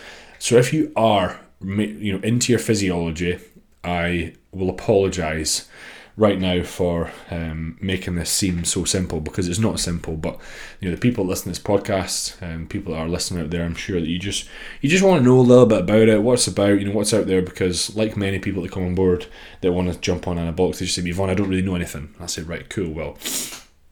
So 0.42 0.58
if 0.58 0.74
you 0.74 0.92
are 0.96 1.40
you 1.64 2.14
know 2.14 2.20
into 2.24 2.52
your 2.52 2.58
physiology, 2.58 3.38
I 3.84 4.34
will 4.52 4.72
apologize 4.72 5.70
right 6.18 6.40
now 6.40 6.64
for 6.64 7.12
um, 7.30 7.78
making 7.80 8.16
this 8.16 8.32
seem 8.32 8.66
so 8.66 8.84
simple 8.84 9.22
because 9.22 9.48
it's 9.48 9.60
not 9.60 9.80
simple. 9.80 10.18
But 10.18 10.40
you 10.80 10.90
know, 10.90 10.96
the 10.96 11.00
people 11.00 11.24
that 11.24 11.30
listen 11.30 11.44
to 11.44 11.50
this 11.50 11.60
podcast 11.60 12.42
and 12.42 12.68
people 12.68 12.92
that 12.94 13.02
are 13.02 13.08
listening 13.08 13.44
out 13.44 13.52
there, 13.52 13.64
I'm 13.64 13.76
sure 13.76 14.00
that 14.00 14.10
you 14.10 14.18
just 14.18 14.50
you 14.82 14.90
just 14.90 15.04
want 15.04 15.20
to 15.22 15.24
know 15.24 15.38
a 15.38 15.42
little 15.42 15.68
bit 15.68 15.82
about 15.82 16.10
it, 16.10 16.24
what's 16.24 16.48
about, 16.48 16.80
you 16.80 16.88
know, 16.88 16.96
what's 16.96 17.14
out 17.14 17.28
there. 17.28 17.44
Because 17.44 17.96
like 17.96 18.18
many 18.18 18.40
people 18.40 18.64
that 18.64 18.72
come 18.72 18.84
on 18.84 18.96
board 18.96 19.28
that 19.62 19.74
want 19.74 19.94
to 19.94 20.00
jump 20.00 20.28
on 20.28 20.40
in 20.40 20.48
a 20.48 20.52
box, 20.52 20.80
they 20.80 20.86
just 20.86 20.96
say, 20.96 21.08
"Yvonne, 21.08 21.30
I 21.30 21.36
don't 21.36 21.50
really 21.50 21.62
know 21.62 21.76
anything." 21.76 22.16
I 22.20 22.26
say, 22.26 22.42
"Right, 22.42 22.68
cool. 22.68 22.90
Well, 22.90 23.16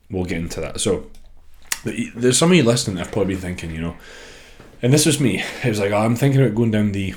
we'll 0.10 0.26
get 0.26 0.40
into 0.40 0.62
that." 0.62 0.82
So 0.82 1.12
there's 1.84 2.40
some 2.40 2.50
of 2.50 2.58
you 2.58 2.64
listening 2.64 2.96
that 2.96 3.04
have 3.04 3.14
probably 3.14 3.36
been 3.36 3.42
thinking, 3.42 3.70
you 3.70 3.82
know. 3.82 3.96
And 4.82 4.94
this 4.94 5.06
was 5.06 5.20
me. 5.20 5.44
It 5.64 5.70
was 5.70 5.80
like, 5.80 5.92
oh, 5.92 5.98
I'm 5.98 6.16
thinking 6.16 6.42
about 6.42 6.56
going 6.56 6.72
down 6.72 6.92
the 6.92 7.16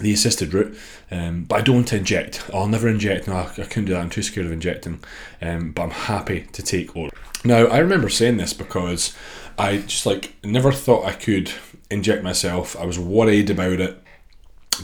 the 0.00 0.12
assisted 0.12 0.54
route, 0.54 0.78
um, 1.10 1.42
but 1.44 1.56
I 1.56 1.60
don't 1.62 1.92
inject. 1.92 2.48
I'll 2.54 2.68
never 2.68 2.88
inject. 2.88 3.26
No, 3.26 3.34
I, 3.34 3.46
I 3.46 3.64
couldn't 3.64 3.86
do 3.86 3.94
that. 3.94 4.00
I'm 4.00 4.10
too 4.10 4.22
scared 4.22 4.46
of 4.46 4.52
injecting. 4.52 5.00
Um, 5.42 5.72
but 5.72 5.82
I'm 5.82 5.90
happy 5.90 6.42
to 6.52 6.62
take 6.62 6.94
oral. 6.94 7.10
Now, 7.44 7.66
I 7.66 7.78
remember 7.78 8.08
saying 8.08 8.36
this 8.36 8.52
because 8.52 9.16
I 9.58 9.78
just 9.78 10.06
like 10.06 10.34
never 10.44 10.70
thought 10.70 11.04
I 11.04 11.12
could 11.12 11.50
inject 11.90 12.22
myself. 12.22 12.76
I 12.78 12.84
was 12.84 12.98
worried 12.98 13.50
about 13.50 13.80
it, 13.80 14.00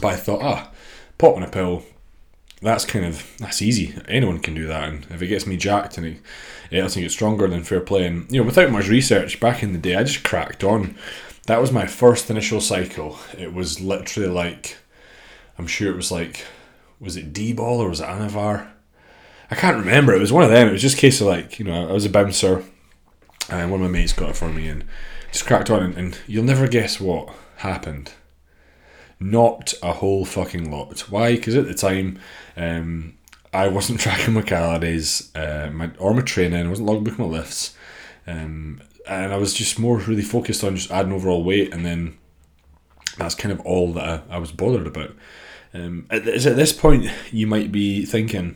but 0.01 0.07
I 0.07 0.15
thought, 0.15 0.41
ah, 0.41 0.71
popping 1.17 1.43
a 1.43 1.47
pill, 1.47 1.83
that's 2.61 2.85
kind 2.85 3.05
of 3.05 3.31
that's 3.37 3.61
easy. 3.61 3.95
Anyone 4.07 4.39
can 4.39 4.53
do 4.53 4.67
that, 4.67 4.89
and 4.89 5.07
if 5.09 5.21
it 5.21 5.27
gets 5.27 5.45
me 5.45 5.57
jacked 5.57 5.97
and 5.97 6.07
it, 6.07 6.17
it 6.71 6.95
me 6.95 7.01
get 7.01 7.11
stronger, 7.11 7.47
then 7.47 7.63
fair 7.63 7.81
play. 7.81 8.05
And 8.05 8.29
you 8.31 8.41
know, 8.41 8.45
without 8.45 8.71
much 8.71 8.87
research 8.87 9.39
back 9.39 9.63
in 9.63 9.73
the 9.73 9.79
day, 9.79 9.95
I 9.95 10.03
just 10.03 10.23
cracked 10.23 10.63
on. 10.63 10.95
That 11.45 11.61
was 11.61 11.71
my 11.71 11.85
first 11.85 12.29
initial 12.29 12.59
cycle. 12.59 13.19
It 13.37 13.53
was 13.53 13.79
literally 13.79 14.29
like 14.29 14.77
I'm 15.57 15.67
sure 15.67 15.91
it 15.91 15.95
was 15.95 16.11
like, 16.11 16.45
was 16.99 17.15
it 17.17 17.33
D 17.33 17.53
ball 17.53 17.81
or 17.81 17.89
was 17.89 18.01
it 18.01 18.07
Anavar? 18.07 18.67
I 19.49 19.55
can't 19.55 19.77
remember. 19.77 20.13
It 20.13 20.19
was 20.19 20.33
one 20.33 20.43
of 20.43 20.49
them. 20.49 20.67
It 20.67 20.73
was 20.73 20.81
just 20.81 20.97
a 20.97 21.01
case 21.01 21.21
of 21.21 21.27
like, 21.27 21.59
you 21.59 21.65
know, 21.65 21.89
I 21.89 21.91
was 21.91 22.05
a 22.05 22.09
bouncer 22.09 22.63
and 23.49 23.71
one 23.71 23.81
of 23.81 23.91
my 23.91 23.99
mates 23.99 24.13
got 24.13 24.31
it 24.31 24.35
for 24.35 24.49
me 24.49 24.67
and 24.67 24.83
just 25.31 25.45
cracked 25.45 25.69
on 25.69 25.83
and, 25.83 25.97
and 25.97 26.17
you'll 26.27 26.43
never 26.43 26.67
guess 26.67 26.99
what 26.99 27.29
happened. 27.57 28.13
Not 29.19 29.73
a 29.81 29.93
whole 29.93 30.25
fucking 30.25 30.69
lot. 30.69 30.99
Why? 31.11 31.35
Because 31.35 31.55
at 31.55 31.67
the 31.67 31.73
time, 31.73 32.19
um, 32.57 33.17
I 33.53 33.67
wasn't 33.67 33.99
tracking 34.01 34.33
my 34.33 34.41
calories 34.41 35.33
uh, 35.35 35.69
my, 35.71 35.91
or 35.99 36.13
my 36.13 36.21
training. 36.21 36.65
I 36.65 36.69
wasn't 36.69 36.89
logbooking 36.89 37.19
my 37.19 37.25
lifts. 37.25 37.75
Um, 38.27 38.81
and 39.07 39.33
I 39.33 39.37
was 39.37 39.53
just 39.53 39.79
more 39.79 39.97
really 39.97 40.21
focused 40.21 40.63
on 40.63 40.75
just 40.75 40.91
adding 40.91 41.11
overall 41.11 41.43
weight 41.43 41.73
and 41.73 41.85
then 41.85 42.17
that's 43.17 43.35
kind 43.35 43.51
of 43.51 43.59
all 43.61 43.93
that 43.93 44.23
I, 44.29 44.35
I 44.35 44.37
was 44.37 44.51
bothered 44.51 44.87
about. 44.87 45.11
Um, 45.73 46.05
at, 46.09 46.27
at 46.27 46.55
this 46.55 46.71
point, 46.71 47.09
you 47.31 47.47
might 47.47 47.71
be 47.71 48.05
thinking, 48.05 48.55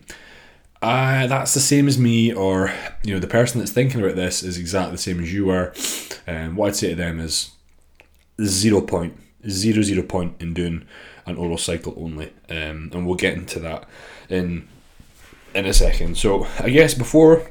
uh, 0.81 1.27
that's 1.27 1.53
the 1.53 1.59
same 1.59 1.87
as 1.87 1.97
me, 1.97 2.31
or 2.33 2.73
you 3.03 3.13
know, 3.13 3.19
the 3.19 3.27
person 3.27 3.59
that's 3.59 3.71
thinking 3.71 4.01
about 4.01 4.15
this 4.15 4.43
is 4.43 4.57
exactly 4.57 4.93
the 4.93 5.01
same 5.01 5.21
as 5.21 5.33
you 5.33 5.49
are. 5.49 5.73
And 6.25 6.49
um, 6.49 6.55
what 6.55 6.69
I'd 6.69 6.75
say 6.77 6.89
to 6.89 6.95
them 6.95 7.19
is 7.19 7.51
zero 8.41 8.79
point, 8.81 9.19
zero 9.49 9.81
zero 9.81 10.03
point 10.03 10.35
in 10.39 10.53
doing 10.53 10.85
an 11.25 11.35
oral 11.35 11.57
cycle 11.57 11.93
only, 11.97 12.31
um, 12.49 12.91
and 12.93 13.05
we'll 13.05 13.15
get 13.15 13.33
into 13.33 13.59
that 13.59 13.87
in 14.29 14.69
in 15.53 15.65
a 15.65 15.73
second. 15.73 16.17
So 16.17 16.47
I 16.59 16.69
guess 16.69 16.93
before 16.93 17.49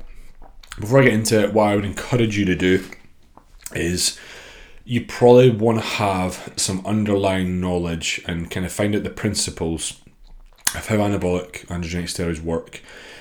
before 0.80 1.00
I 1.00 1.04
get 1.04 1.12
into 1.12 1.40
it, 1.40 1.52
what 1.52 1.68
I 1.68 1.76
would 1.76 1.85
encourage 1.85 2.38
you 2.38 2.44
to 2.47 2.54
do 2.54 2.85
is 3.75 4.18
you 4.85 5.04
probably 5.04 5.50
want 5.50 5.78
to 5.78 5.85
have 5.85 6.52
some 6.56 6.85
underlying 6.87 7.61
knowledge 7.61 8.23
and 8.26 8.50
kind 8.50 8.64
of 8.64 8.73
find 8.73 8.94
out 8.94 9.02
the 9.02 9.11
principles 9.11 10.00
of 10.75 10.87
how 10.87 10.97
anabolic 10.97 11.66
androgenic 11.66 12.04
steroids 12.04 12.40
work 12.40 12.80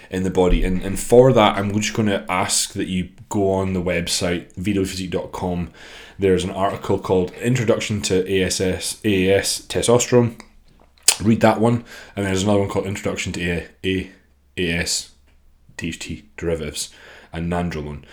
in 0.10 0.24
the 0.24 0.30
body. 0.30 0.64
And, 0.64 0.82
and 0.82 1.00
for 1.00 1.34
that, 1.34 1.58
I'm 1.58 1.74
just 1.74 1.94
going 1.94 2.08
to 2.08 2.26
ask 2.32 2.74
that 2.74 2.88
you 2.88 3.10
go 3.30 3.52
on 3.52 3.74
the 3.74 3.82
website, 3.82 4.54
vitophysique.com. 4.54 5.72
There's 6.18 6.44
an 6.44 6.52
article 6.52 7.00
called 7.00 7.32
Introduction 7.34 8.02
to 8.04 8.22
ASS, 8.22 9.02
AAS 9.04 9.68
Testosterone. 9.68 10.42
Read 11.22 11.42
that 11.42 11.60
one. 11.60 11.84
And 12.16 12.26
there's 12.26 12.44
another 12.44 12.60
one 12.60 12.70
called 12.70 12.86
Introduction 12.86 13.34
to 13.34 13.68
AAS 13.84 15.10
DHT 15.78 16.24
Derivatives 16.38 16.94
and 17.38 17.52
Nandrolone 17.52 18.04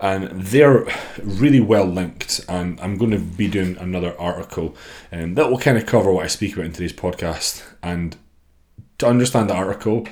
and 0.00 0.28
they're 0.42 0.86
really 1.22 1.60
well 1.60 1.86
linked. 1.86 2.44
And 2.48 2.78
I'm 2.80 2.98
going 2.98 3.12
to 3.12 3.18
be 3.18 3.48
doing 3.48 3.76
another 3.78 4.18
article 4.20 4.76
um, 5.10 5.34
that 5.34 5.50
will 5.50 5.58
kind 5.58 5.78
of 5.78 5.86
cover 5.86 6.12
what 6.12 6.24
I 6.24 6.28
speak 6.28 6.52
about 6.52 6.66
in 6.66 6.72
today's 6.72 6.92
podcast. 6.92 7.62
And 7.82 8.16
to 8.98 9.06
understand 9.06 9.48
the 9.48 9.54
article, 9.54 10.06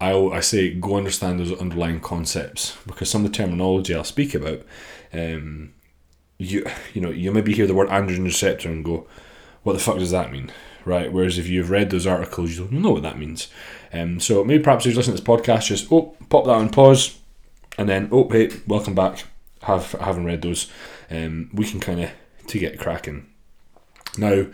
I, 0.00 0.12
I 0.14 0.40
say 0.40 0.72
go 0.72 0.96
understand 0.96 1.40
those 1.40 1.52
underlying 1.52 2.00
concepts 2.00 2.76
because 2.86 3.10
some 3.10 3.24
of 3.24 3.30
the 3.30 3.36
terminology 3.36 3.94
I'll 3.94 4.04
speak 4.04 4.34
about, 4.34 4.62
um, 5.12 5.74
you 6.38 6.66
you 6.92 7.00
know 7.00 7.10
you 7.10 7.30
maybe 7.30 7.54
hear 7.54 7.66
the 7.66 7.74
word 7.74 7.88
androgen 7.88 8.24
receptor 8.24 8.68
and 8.68 8.84
go, 8.84 9.06
what 9.62 9.74
the 9.74 9.78
fuck 9.78 9.98
does 9.98 10.10
that 10.10 10.32
mean, 10.32 10.50
right? 10.84 11.12
Whereas 11.12 11.38
if 11.38 11.48
you've 11.48 11.70
read 11.70 11.90
those 11.90 12.06
articles, 12.06 12.56
you'll 12.56 12.72
know 12.72 12.90
what 12.90 13.02
that 13.02 13.18
means. 13.18 13.48
Um, 13.92 14.18
so 14.20 14.42
maybe 14.42 14.62
perhaps 14.62 14.84
if 14.84 14.92
you're 14.92 14.96
listening 14.96 15.16
to 15.16 15.22
this 15.22 15.28
podcast, 15.28 15.66
just 15.66 15.92
oh 15.92 16.16
pop 16.28 16.44
that 16.46 16.52
on 16.52 16.70
pause, 16.70 17.18
and 17.78 17.88
then 17.88 18.08
oh 18.12 18.28
hey 18.28 18.50
welcome 18.66 18.94
back. 18.94 19.24
Have 19.62 19.92
haven't 19.92 20.26
read 20.26 20.42
those, 20.42 20.70
um, 21.10 21.50
we 21.52 21.64
can 21.66 21.80
kind 21.80 22.00
of 22.00 22.10
to 22.48 22.58
get 22.58 22.78
cracking. 22.78 23.26
Now, 24.18 24.46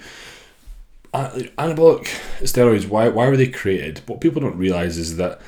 anabolic 1.12 2.06
steroids, 2.42 2.88
why 2.88 3.08
why 3.08 3.28
were 3.28 3.36
they 3.36 3.48
created? 3.48 4.02
What 4.06 4.20
people 4.20 4.40
don't 4.40 4.56
realize 4.56 4.96
is 4.96 5.16
that 5.16 5.40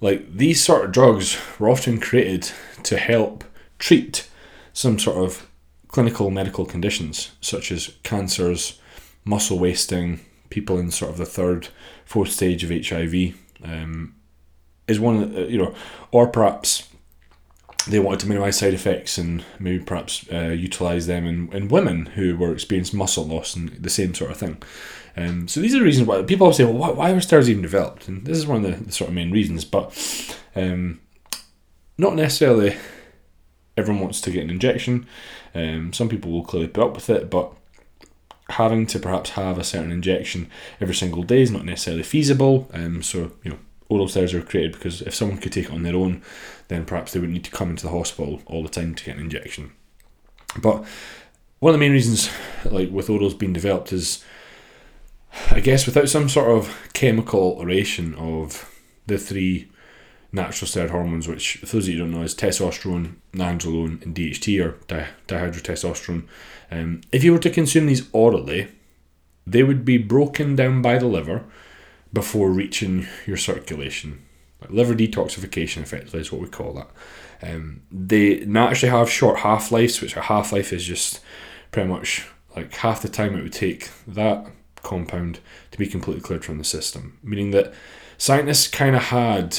like 0.00 0.36
these 0.36 0.62
sort 0.62 0.84
of 0.84 0.92
drugs 0.92 1.38
were 1.58 1.70
often 1.70 2.00
created 2.00 2.52
to 2.82 2.96
help 2.96 3.44
treat 3.78 4.28
some 4.72 4.98
sort 4.98 5.24
of 5.24 5.48
clinical 5.88 6.30
medical 6.30 6.64
conditions 6.64 7.32
such 7.40 7.70
as 7.70 7.94
cancers, 8.02 8.80
muscle 9.24 9.58
wasting, 9.58 10.20
people 10.50 10.78
in 10.78 10.90
sort 10.90 11.10
of 11.10 11.18
the 11.18 11.26
third, 11.26 11.68
fourth 12.04 12.30
stage 12.30 12.64
of 12.64 12.70
HIV, 12.70 13.34
um, 13.64 14.14
is 14.88 14.98
one 14.98 15.32
you 15.48 15.58
know, 15.58 15.74
or 16.10 16.26
perhaps 16.26 16.88
they 17.88 17.98
wanted 17.98 18.20
to 18.20 18.28
minimize 18.28 18.58
side 18.58 18.74
effects 18.74 19.18
and 19.18 19.44
maybe 19.58 19.82
perhaps 19.82 20.24
uh, 20.32 20.48
utilize 20.48 21.06
them 21.06 21.26
in, 21.26 21.52
in 21.52 21.68
women 21.68 22.06
who 22.06 22.36
were 22.36 22.52
experiencing 22.52 22.98
muscle 22.98 23.26
loss 23.26 23.56
and 23.56 23.70
the 23.70 23.90
same 23.90 24.14
sort 24.14 24.30
of 24.30 24.36
thing. 24.36 24.62
Um, 25.16 25.48
so 25.48 25.60
these 25.60 25.74
are 25.74 25.78
the 25.78 25.84
reasons 25.84 26.06
why 26.06 26.22
people 26.22 26.44
always 26.44 26.56
say, 26.56 26.64
well, 26.64 26.74
why, 26.74 26.90
why 26.90 27.12
were 27.12 27.18
steroids 27.18 27.48
even 27.48 27.62
developed? 27.62 28.08
And 28.08 28.24
this 28.24 28.38
is 28.38 28.46
one 28.46 28.64
of 28.64 28.70
the, 28.70 28.84
the 28.84 28.92
sort 28.92 29.08
of 29.08 29.14
main 29.14 29.30
reasons, 29.30 29.64
but 29.64 30.38
um, 30.54 31.00
not 31.98 32.14
necessarily 32.14 32.76
everyone 33.76 34.02
wants 34.02 34.20
to 34.22 34.30
get 34.30 34.44
an 34.44 34.50
injection. 34.50 35.06
Um, 35.54 35.92
some 35.92 36.08
people 36.08 36.30
will 36.30 36.44
clearly 36.44 36.68
put 36.68 36.84
up 36.84 36.94
with 36.94 37.10
it, 37.10 37.30
but 37.30 37.52
having 38.50 38.86
to 38.86 38.98
perhaps 38.98 39.30
have 39.30 39.58
a 39.58 39.64
certain 39.64 39.90
injection 39.90 40.50
every 40.80 40.94
single 40.94 41.22
day 41.22 41.42
is 41.42 41.50
not 41.50 41.64
necessarily 41.64 42.02
feasible. 42.02 42.70
Um, 42.72 43.02
so, 43.02 43.32
you 43.42 43.50
know, 43.50 43.58
oral 43.92 44.06
steroids 44.06 44.34
are 44.34 44.42
created 44.42 44.72
because 44.72 45.02
if 45.02 45.14
someone 45.14 45.38
could 45.38 45.52
take 45.52 45.66
it 45.66 45.72
on 45.72 45.82
their 45.82 45.96
own, 45.96 46.22
then 46.68 46.84
perhaps 46.84 47.12
they 47.12 47.20
wouldn't 47.20 47.34
need 47.34 47.44
to 47.44 47.50
come 47.50 47.70
into 47.70 47.84
the 47.84 47.92
hospital 47.92 48.42
all 48.46 48.62
the 48.62 48.68
time 48.68 48.94
to 48.94 49.04
get 49.04 49.16
an 49.16 49.22
injection. 49.22 49.72
But 50.60 50.84
one 51.58 51.74
of 51.74 51.74
the 51.74 51.84
main 51.84 51.92
reasons, 51.92 52.30
like 52.64 52.90
with 52.90 53.08
orals 53.08 53.38
being 53.38 53.52
developed, 53.52 53.92
is 53.92 54.24
I 55.50 55.60
guess 55.60 55.86
without 55.86 56.08
some 56.08 56.28
sort 56.28 56.50
of 56.50 56.90
chemical 56.92 57.56
oration 57.58 58.14
of 58.16 58.68
the 59.06 59.18
three 59.18 59.70
natural 60.32 60.68
steroid 60.68 60.90
hormones, 60.90 61.28
which 61.28 61.58
for 61.58 61.66
those 61.66 61.88
of 61.88 61.94
you 61.94 61.98
don't 61.98 62.10
know 62.10 62.22
is 62.22 62.34
testosterone, 62.34 63.16
nandrolone, 63.32 64.02
and 64.02 64.14
DHT 64.14 64.64
or 64.64 64.78
di- 64.86 65.08
dihydrotestosterone. 65.28 66.24
Um, 66.70 67.02
if 67.12 67.22
you 67.22 67.32
were 67.32 67.38
to 67.38 67.50
consume 67.50 67.86
these 67.86 68.08
orally, 68.12 68.68
they 69.46 69.62
would 69.62 69.84
be 69.84 69.98
broken 69.98 70.56
down 70.56 70.80
by 70.82 70.98
the 70.98 71.06
liver 71.06 71.44
before 72.12 72.50
reaching 72.50 73.06
your 73.26 73.36
circulation. 73.36 74.22
Like 74.60 74.70
liver 74.70 74.94
detoxification, 74.94 75.82
effectively, 75.82 76.20
is 76.20 76.30
what 76.30 76.40
we 76.40 76.48
call 76.48 76.72
that. 76.74 76.90
Um, 77.42 77.82
they 77.90 78.40
naturally 78.44 78.96
have 78.96 79.10
short 79.10 79.40
half 79.40 79.72
lives, 79.72 80.00
which 80.00 80.16
a 80.16 80.22
half 80.22 80.52
life 80.52 80.72
is 80.72 80.84
just 80.84 81.20
pretty 81.72 81.88
much 81.88 82.26
like 82.54 82.72
half 82.74 83.02
the 83.02 83.08
time 83.08 83.34
it 83.34 83.42
would 83.42 83.52
take 83.52 83.90
that 84.06 84.46
compound 84.82 85.40
to 85.70 85.78
be 85.78 85.86
completely 85.86 86.22
cleared 86.22 86.44
from 86.44 86.58
the 86.58 86.64
system. 86.64 87.18
Meaning 87.22 87.50
that 87.52 87.72
scientists 88.18 88.68
kind 88.68 88.94
of 88.94 89.04
had 89.04 89.58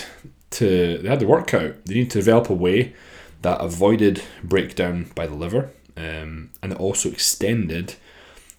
to 0.52 1.00
they 1.00 1.10
had 1.10 1.20
to 1.20 1.28
work 1.28 1.54
out. 1.54 1.86
They 1.86 1.96
needed 1.96 2.12
to 2.12 2.20
develop 2.20 2.50
a 2.50 2.54
way 2.54 2.94
that 3.42 3.60
avoided 3.60 4.24
breakdown 4.44 5.12
by 5.16 5.28
the 5.28 5.36
liver, 5.36 5.72
um, 5.98 6.52
and 6.62 6.72
it 6.72 6.80
also 6.80 7.10
extended 7.10 7.96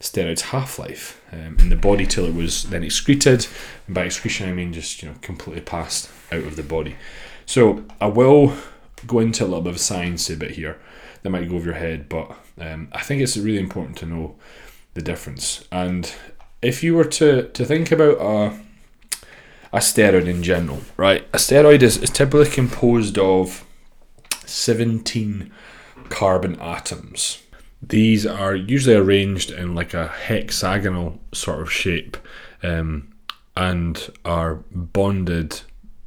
steroids 0.00 0.42
half 0.42 0.78
life 0.78 1.22
um, 1.34 1.56
in 1.58 1.68
the 1.68 1.76
body 1.76 2.06
till 2.06 2.24
it 2.24 2.34
was 2.34 2.64
then 2.64 2.84
excreted. 2.84 3.46
And 3.86 3.94
by 3.94 4.04
excretion, 4.04 4.48
I 4.48 4.52
mean 4.52 4.72
just 4.72 5.02
you 5.02 5.08
know 5.08 5.14
completely 5.20 5.62
passed 5.62 6.10
out 6.30 6.44
of 6.44 6.56
the 6.56 6.62
body. 6.62 6.96
So 7.46 7.84
I 8.00 8.06
will 8.06 8.54
go 9.06 9.18
into 9.18 9.44
a 9.44 9.46
little 9.46 9.62
bit 9.62 9.74
of 9.74 9.80
science 9.80 10.30
a 10.30 10.36
bit 10.36 10.52
here 10.52 10.78
that 11.22 11.30
might 11.30 11.48
go 11.48 11.56
over 11.56 11.66
your 11.66 11.74
head, 11.74 12.08
but 12.08 12.36
um, 12.58 12.88
I 12.92 13.00
think 13.00 13.20
it's 13.20 13.36
really 13.36 13.58
important 13.58 13.96
to 13.98 14.06
know 14.06 14.36
the 14.94 15.02
difference. 15.02 15.66
And 15.72 16.12
if 16.62 16.82
you 16.82 16.94
were 16.94 17.04
to 17.04 17.48
to 17.48 17.64
think 17.64 17.90
about 17.90 18.18
a 18.20 18.58
a 19.72 19.78
steroid 19.78 20.28
in 20.28 20.42
general, 20.42 20.82
right? 20.96 21.26
A 21.32 21.38
steroid 21.38 21.82
is, 21.82 21.96
is 21.96 22.10
typically 22.10 22.48
composed 22.48 23.18
of 23.18 23.64
17 24.46 25.50
carbon 26.10 26.60
atoms. 26.60 27.42
These 27.88 28.26
are 28.26 28.54
usually 28.54 28.96
arranged 28.96 29.50
in 29.50 29.74
like 29.74 29.94
a 29.94 30.08
hexagonal 30.08 31.20
sort 31.32 31.60
of 31.60 31.72
shape 31.72 32.16
um, 32.62 33.12
and 33.56 34.10
are 34.24 34.56
bonded 34.70 35.60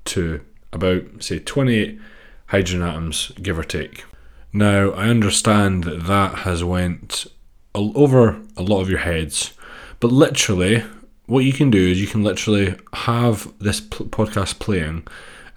to 0.05 0.41
about, 0.73 1.03
say, 1.19 1.39
28 1.39 1.99
hydrogen 2.47 2.81
atoms, 2.81 3.31
give 3.41 3.59
or 3.59 3.63
take. 3.63 4.05
Now, 4.53 4.91
I 4.91 5.09
understand 5.09 5.83
that 5.83 6.07
that 6.07 6.39
has 6.39 6.63
went 6.63 7.27
over 7.75 8.41
a 8.55 8.63
lot 8.63 8.81
of 8.81 8.89
your 8.89 8.99
heads, 8.99 9.53
but 9.99 10.11
literally, 10.11 10.83
what 11.25 11.43
you 11.43 11.53
can 11.53 11.69
do 11.69 11.87
is 11.87 12.01
you 12.01 12.07
can 12.07 12.23
literally 12.23 12.75
have 12.93 13.51
this 13.59 13.81
podcast 13.81 14.59
playing 14.59 15.05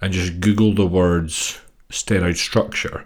and 0.01 0.13
just 0.13 0.39
Google 0.39 0.73
the 0.73 0.85
words 0.85 1.59
steroid 1.89 2.37
structure, 2.37 3.05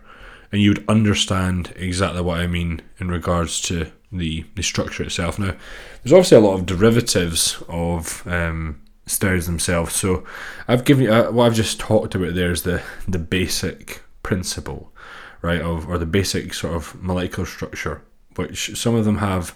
and 0.55 0.63
you 0.63 0.71
would 0.71 0.85
understand 0.87 1.73
exactly 1.75 2.21
what 2.21 2.39
I 2.39 2.47
mean 2.47 2.81
in 2.99 3.09
regards 3.09 3.61
to 3.63 3.91
the, 4.11 4.45
the 4.55 4.63
structure 4.63 5.03
itself. 5.03 5.37
Now, 5.37 5.53
there's 6.01 6.13
obviously 6.13 6.37
a 6.37 6.41
lot 6.41 6.53
of 6.53 6.65
derivatives 6.65 7.61
of 7.67 8.25
um, 8.25 8.81
steroids 9.05 9.45
themselves. 9.45 9.93
So, 9.93 10.23
I've 10.67 10.85
given 10.85 11.05
you 11.05 11.13
uh, 11.13 11.31
what 11.31 11.45
I've 11.45 11.55
just 11.55 11.79
talked 11.79 12.15
about. 12.15 12.35
There 12.35 12.51
is 12.51 12.63
the 12.63 12.81
the 13.07 13.19
basic 13.19 14.01
principle, 14.23 14.93
right, 15.41 15.61
of 15.61 15.89
or 15.89 15.97
the 15.97 16.05
basic 16.05 16.53
sort 16.53 16.75
of 16.75 17.01
molecular 17.03 17.45
structure, 17.45 18.01
which 18.35 18.77
some 18.77 18.95
of 18.95 19.05
them 19.05 19.17
have 19.17 19.53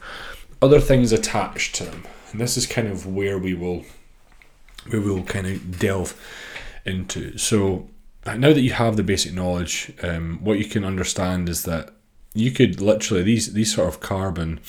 other 0.62 0.82
things 0.82 1.14
attached 1.14 1.76
to 1.76 1.86
them 1.86 2.04
and 2.32 2.42
this 2.42 2.58
is 2.58 2.66
kind 2.66 2.88
of 2.88 3.06
where 3.06 3.38
we 3.38 3.54
will 3.54 3.84
where 4.88 5.02
we 5.02 5.12
will 5.12 5.24
kind 5.24 5.48
of 5.48 5.80
delve 5.80 6.20
into. 6.86 7.38
So 7.38 7.90
now 8.36 8.54
that 8.54 8.62
you 8.62 8.72
have 8.72 8.98
the 8.98 9.04
basic 9.04 9.34
knowledge, 9.34 9.94
um, 10.04 10.40
what 10.42 10.60
you 10.60 10.66
can 10.66 10.84
understand 10.84 11.50
is 11.50 11.64
that 11.64 11.92
you 12.34 12.52
could 12.52 12.82
literally 12.82 13.24
these 13.24 13.54
these 13.54 13.74
sort 13.74 13.88
of 13.88 14.00
carbon 14.00 14.60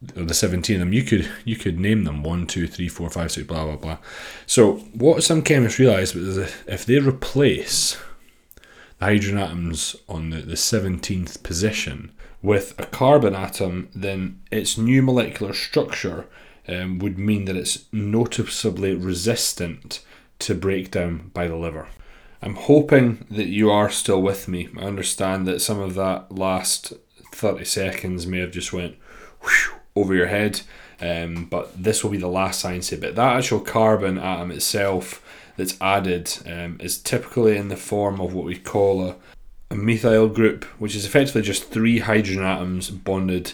the 0.00 0.34
17 0.34 0.76
of 0.76 0.80
them 0.80 0.92
you 0.92 1.02
could 1.02 1.28
you 1.44 1.56
could 1.56 1.78
name 1.78 2.04
them 2.04 2.22
1 2.22 2.46
2 2.46 2.66
3 2.68 2.88
4 2.88 3.10
5 3.10 3.32
6 3.32 3.46
blah 3.46 3.64
blah 3.64 3.76
blah 3.76 3.98
so 4.46 4.74
what 4.92 5.24
some 5.24 5.42
chemists 5.42 5.78
realize 5.78 6.14
is 6.14 6.36
if 6.66 6.84
they 6.86 6.98
replace 6.98 7.96
the 8.98 9.06
hydrogen 9.06 9.38
atoms 9.38 9.96
on 10.08 10.30
the, 10.30 10.38
the 10.38 10.54
17th 10.54 11.42
position 11.42 12.12
with 12.42 12.78
a 12.78 12.86
carbon 12.86 13.34
atom 13.34 13.88
then 13.94 14.40
its 14.50 14.78
new 14.78 15.02
molecular 15.02 15.52
structure 15.52 16.26
um, 16.68 16.98
would 16.98 17.18
mean 17.18 17.46
that 17.46 17.56
it's 17.56 17.84
noticeably 17.92 18.94
resistant 18.94 20.00
to 20.38 20.54
breakdown 20.54 21.30
by 21.34 21.48
the 21.48 21.56
liver. 21.56 21.88
I'm 22.40 22.54
hoping 22.54 23.26
that 23.30 23.48
you 23.48 23.70
are 23.70 23.90
still 23.90 24.22
with 24.22 24.48
me. 24.48 24.68
I 24.78 24.82
understand 24.82 25.46
that 25.46 25.60
some 25.60 25.80
of 25.80 25.94
that 25.94 26.32
last 26.32 26.92
30 27.32 27.64
seconds 27.64 28.26
may 28.26 28.38
have 28.38 28.52
just 28.52 28.72
went 28.72 28.96
over 29.96 30.14
your 30.14 30.28
head, 30.28 30.60
um, 31.00 31.46
but 31.46 31.82
this 31.82 32.02
will 32.02 32.10
be 32.10 32.18
the 32.18 32.28
last 32.28 32.60
science 32.60 32.90
bit. 32.90 33.16
That 33.16 33.36
actual 33.36 33.60
carbon 33.60 34.18
atom 34.18 34.50
itself 34.50 35.24
that's 35.56 35.76
added 35.80 36.32
um, 36.46 36.76
is 36.80 36.98
typically 36.98 37.56
in 37.56 37.68
the 37.68 37.76
form 37.76 38.20
of 38.20 38.32
what 38.32 38.44
we 38.44 38.56
call 38.56 39.04
a, 39.04 39.16
a 39.70 39.74
methyl 39.74 40.28
group, 40.28 40.64
which 40.78 40.94
is 40.94 41.04
effectively 41.04 41.42
just 41.42 41.70
three 41.70 41.98
hydrogen 41.98 42.44
atoms 42.44 42.90
bonded 42.90 43.52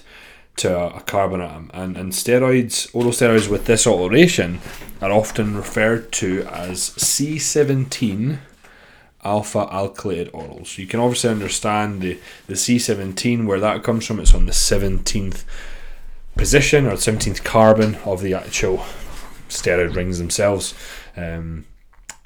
to 0.56 0.76
a, 0.76 0.98
a 0.98 1.00
carbon 1.00 1.40
atom. 1.40 1.70
And, 1.72 1.96
and 1.96 2.12
steroids, 2.12 2.94
oral 2.94 3.10
steroids 3.10 3.48
with 3.48 3.64
this 3.64 3.86
alteration, 3.86 4.60
are 5.00 5.10
often 5.10 5.56
referred 5.56 6.12
to 6.12 6.42
as 6.42 6.90
C17 6.90 8.38
alpha 9.24 9.66
alkylated 9.66 10.30
orals. 10.32 10.78
You 10.78 10.86
can 10.86 11.00
obviously 11.00 11.30
understand 11.30 12.00
the, 12.00 12.18
the 12.46 12.54
C17 12.54 13.46
where 13.46 13.60
that 13.60 13.82
comes 13.82 14.06
from. 14.06 14.20
It's 14.20 14.34
on 14.34 14.46
the 14.46 14.52
17th 14.52 15.44
position 16.36 16.86
or 16.86 16.92
17th 16.92 17.44
carbon 17.44 17.96
of 18.04 18.20
the 18.20 18.34
actual 18.34 18.78
steroid 19.48 19.94
rings 19.94 20.18
themselves. 20.18 20.74
Um, 21.16 21.66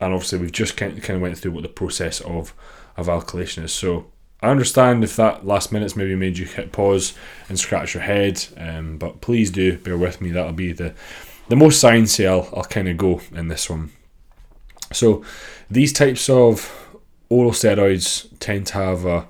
and 0.00 0.14
obviously, 0.14 0.38
we've 0.38 0.52
just 0.52 0.76
kind 0.76 0.96
of, 0.96 1.20
went 1.20 1.38
through 1.38 1.52
what 1.52 1.62
the 1.62 1.68
process 1.68 2.20
of, 2.20 2.54
of 2.96 3.06
alkylation 3.06 3.64
is. 3.64 3.72
So, 3.72 4.06
I 4.40 4.50
understand 4.50 5.02
if 5.02 5.16
that 5.16 5.44
last 5.44 5.72
minute's 5.72 5.96
maybe 5.96 6.14
made 6.14 6.38
you 6.38 6.46
hit 6.46 6.70
pause 6.70 7.12
and 7.48 7.58
scratch 7.58 7.94
your 7.94 8.04
head, 8.04 8.46
um, 8.56 8.96
but 8.96 9.20
please 9.20 9.50
do 9.50 9.76
bear 9.78 9.98
with 9.98 10.20
me. 10.20 10.30
That'll 10.30 10.52
be 10.52 10.72
the 10.72 10.94
the 11.48 11.56
most 11.56 11.82
sciencey 11.82 12.28
I'll, 12.28 12.48
I'll 12.54 12.64
kind 12.64 12.88
of 12.88 12.96
go 12.96 13.20
in 13.32 13.48
this 13.48 13.68
one. 13.68 13.90
So 14.92 15.24
these 15.70 15.92
types 15.92 16.28
of 16.28 16.87
oral 17.28 17.52
steroids 17.52 18.28
tend 18.40 18.66
to 18.68 18.74
have 18.74 19.04
a 19.04 19.26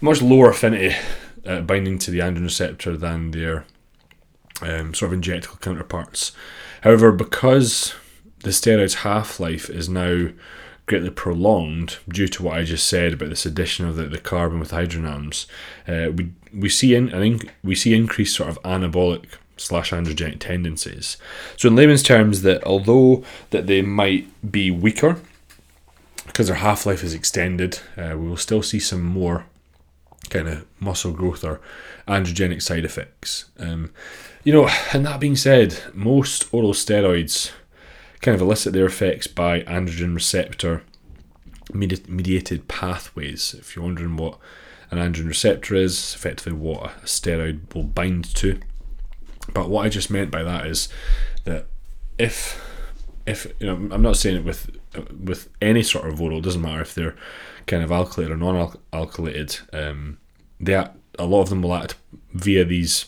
much 0.00 0.20
lower 0.20 0.50
affinity 0.50 0.94
uh, 1.46 1.60
binding 1.60 1.98
to 1.98 2.10
the 2.10 2.18
androgen 2.18 2.44
receptor 2.44 2.96
than 2.96 3.30
their 3.30 3.64
um, 4.60 4.94
sort 4.94 5.12
of 5.12 5.18
injectable 5.18 5.60
counterparts. 5.60 6.32
However, 6.82 7.12
because 7.12 7.94
the 8.40 8.50
steroid's 8.50 8.96
half 8.96 9.40
life 9.40 9.70
is 9.70 9.88
now 9.88 10.28
greatly 10.86 11.10
prolonged 11.10 11.96
due 12.08 12.28
to 12.28 12.42
what 12.42 12.58
I 12.58 12.64
just 12.64 12.86
said 12.86 13.14
about 13.14 13.30
this 13.30 13.46
addition 13.46 13.86
of 13.88 13.96
the, 13.96 14.04
the 14.04 14.18
carbon 14.18 14.60
with 14.60 14.70
hydrogen 14.70 15.06
atoms, 15.06 15.46
uh, 15.88 16.10
we 16.14 16.32
we 16.52 16.68
see 16.68 16.94
in, 16.94 17.08
in, 17.08 17.40
we 17.64 17.74
see 17.74 17.94
increased 17.94 18.36
sort 18.36 18.48
of 18.48 18.62
anabolic 18.62 19.24
slash 19.56 19.90
androgenic 19.90 20.38
tendencies. 20.40 21.16
So 21.56 21.68
in 21.68 21.76
layman's 21.76 22.02
terms, 22.02 22.42
that 22.42 22.62
although 22.64 23.24
that 23.50 23.66
they 23.66 23.82
might 23.82 24.28
be 24.50 24.70
weaker 24.70 25.20
because 26.34 26.48
their 26.48 26.56
half 26.56 26.84
life 26.84 27.04
is 27.04 27.14
extended, 27.14 27.78
uh, 27.96 28.16
we 28.18 28.28
will 28.28 28.36
still 28.36 28.60
see 28.60 28.80
some 28.80 29.04
more 29.04 29.46
kind 30.30 30.48
of 30.48 30.66
muscle 30.80 31.12
growth 31.12 31.44
or 31.44 31.60
androgenic 32.08 32.60
side 32.60 32.84
effects. 32.84 33.44
Um, 33.56 33.92
you 34.42 34.52
know, 34.52 34.68
and 34.92 35.06
that 35.06 35.20
being 35.20 35.36
said, 35.36 35.80
most 35.92 36.52
oral 36.52 36.72
steroids 36.72 37.52
kind 38.20 38.34
of 38.34 38.40
elicit 38.40 38.72
their 38.72 38.84
effects 38.84 39.28
by 39.28 39.60
androgen 39.60 40.12
receptor 40.12 40.82
mediated 41.72 42.66
pathways. 42.66 43.54
If 43.56 43.76
you're 43.76 43.84
wondering 43.84 44.16
what 44.16 44.36
an 44.90 44.98
androgen 44.98 45.28
receptor 45.28 45.76
is, 45.76 46.16
effectively 46.16 46.58
what 46.58 46.82
a 46.82 47.06
steroid 47.06 47.72
will 47.72 47.84
bind 47.84 48.34
to. 48.34 48.58
But 49.52 49.70
what 49.70 49.86
I 49.86 49.88
just 49.88 50.10
meant 50.10 50.32
by 50.32 50.42
that 50.42 50.66
is 50.66 50.88
that 51.44 51.66
if 52.18 52.60
if 53.24 53.46
you 53.60 53.68
know, 53.68 53.94
I'm 53.94 54.02
not 54.02 54.16
saying 54.16 54.38
it 54.38 54.44
with 54.44 54.68
with 55.22 55.48
any 55.60 55.82
sort 55.82 56.08
of 56.08 56.20
oral. 56.20 56.40
Doesn't 56.40 56.62
matter 56.62 56.82
if 56.82 56.94
they're 56.94 57.16
kind 57.66 57.82
of 57.82 57.90
alkylated 57.90 58.30
or 58.30 58.36
non-alkylated. 58.36 59.74
Um, 59.74 60.18
they 60.60 60.74
a 61.18 61.26
lot 61.26 61.42
of 61.42 61.48
them 61.48 61.62
will 61.62 61.74
act 61.74 61.94
via 62.32 62.64
these, 62.64 63.06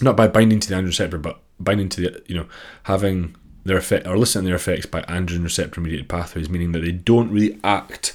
not 0.00 0.16
by 0.16 0.28
binding 0.28 0.60
to 0.60 0.68
the 0.68 0.74
androgen 0.74 0.86
receptor, 0.86 1.18
but 1.18 1.40
binding 1.58 1.88
to 1.90 2.00
the 2.00 2.22
you 2.26 2.34
know 2.34 2.46
having 2.84 3.36
their 3.64 3.78
effect 3.78 4.06
or 4.06 4.18
listening 4.18 4.44
to 4.44 4.48
their 4.48 4.56
effects 4.56 4.86
by 4.86 5.02
androgen 5.02 5.42
receptor 5.42 5.80
mediated 5.80 6.08
pathways, 6.08 6.48
meaning 6.48 6.72
that 6.72 6.80
they 6.80 6.92
don't 6.92 7.30
really 7.30 7.58
act 7.64 8.14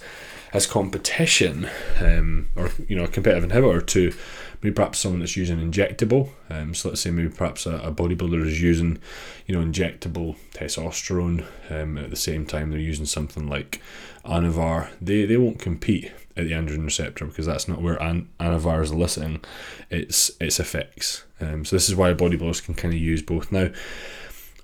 as 0.53 0.65
competition 0.65 1.69
um, 1.99 2.47
or 2.55 2.71
you 2.87 2.95
know 2.95 3.03
a 3.03 3.07
competitive 3.07 3.49
inhibitor 3.49 3.85
to 3.85 4.13
maybe 4.61 4.73
perhaps 4.73 4.99
someone 4.99 5.19
that's 5.19 5.37
using 5.37 5.59
injectable. 5.59 6.29
Um, 6.49 6.73
so 6.73 6.89
let's 6.89 7.01
say 7.01 7.11
maybe 7.11 7.29
perhaps 7.29 7.65
a, 7.65 7.75
a, 7.77 7.91
bodybuilder 7.91 8.45
is 8.45 8.61
using, 8.61 8.99
you 9.45 9.55
know, 9.55 9.65
injectable 9.65 10.35
testosterone. 10.53 11.45
Um, 11.69 11.97
at 11.97 12.09
the 12.09 12.15
same 12.15 12.45
time, 12.45 12.69
they're 12.69 12.79
using 12.79 13.05
something 13.05 13.47
like 13.47 13.81
Anavar. 14.25 14.89
They 15.01 15.25
they 15.25 15.37
won't 15.37 15.59
compete 15.59 16.11
at 16.35 16.45
the 16.45 16.51
androgen 16.51 16.83
receptor 16.83 17.25
because 17.25 17.45
that's 17.45 17.67
not 17.67 17.81
where 17.81 18.01
An- 18.01 18.29
Anavar 18.39 18.81
is 18.81 18.91
eliciting 18.91 19.41
its 19.89 20.31
its 20.39 20.59
effects. 20.59 21.23
Um, 21.39 21.63
so 21.65 21.75
this 21.75 21.89
is 21.89 21.95
why 21.95 22.13
bodybuilders 22.13 22.63
can 22.63 22.75
kind 22.75 22.93
of 22.93 22.99
use 22.99 23.21
both 23.21 23.51
now. 23.51 23.69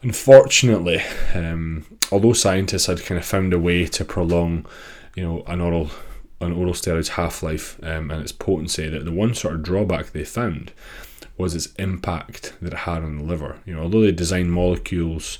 Unfortunately, 0.02 1.02
um, 1.34 1.86
although 2.12 2.34
scientists 2.34 2.86
had 2.86 3.04
kind 3.04 3.18
of 3.18 3.26
found 3.26 3.54
a 3.54 3.60
way 3.60 3.86
to 3.88 4.06
prolong, 4.06 4.66
you 5.16 5.24
know, 5.24 5.44
an 5.48 5.62
oral 5.62 5.90
an 6.42 6.52
oral 6.52 6.74
steroid's 6.74 7.10
half 7.10 7.42
life 7.42 7.80
um, 7.84 8.12
and 8.12 8.22
its 8.22 8.32
potency, 8.32 8.90
that 8.90 9.06
the 9.06 9.12
one 9.12 9.34
sort 9.34 9.56
of 9.56 9.64
drawback 9.64 10.12
they 10.12 10.24
found 10.24 10.72
was 11.38 11.54
its 11.54 11.74
impact 11.76 12.54
that 12.62 12.74
it 12.74 12.80
had 12.80 13.04
on 13.04 13.18
the 13.18 13.24
liver. 13.24 13.60
You 13.66 13.76
know, 13.76 13.84
although 13.84 14.02
they 14.02 14.12
designed 14.12 14.52
molecules 14.52 15.40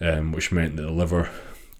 um, 0.00 0.32
which 0.32 0.52
meant 0.52 0.76
that 0.76 0.82
the 0.82 0.90
liver 0.90 1.30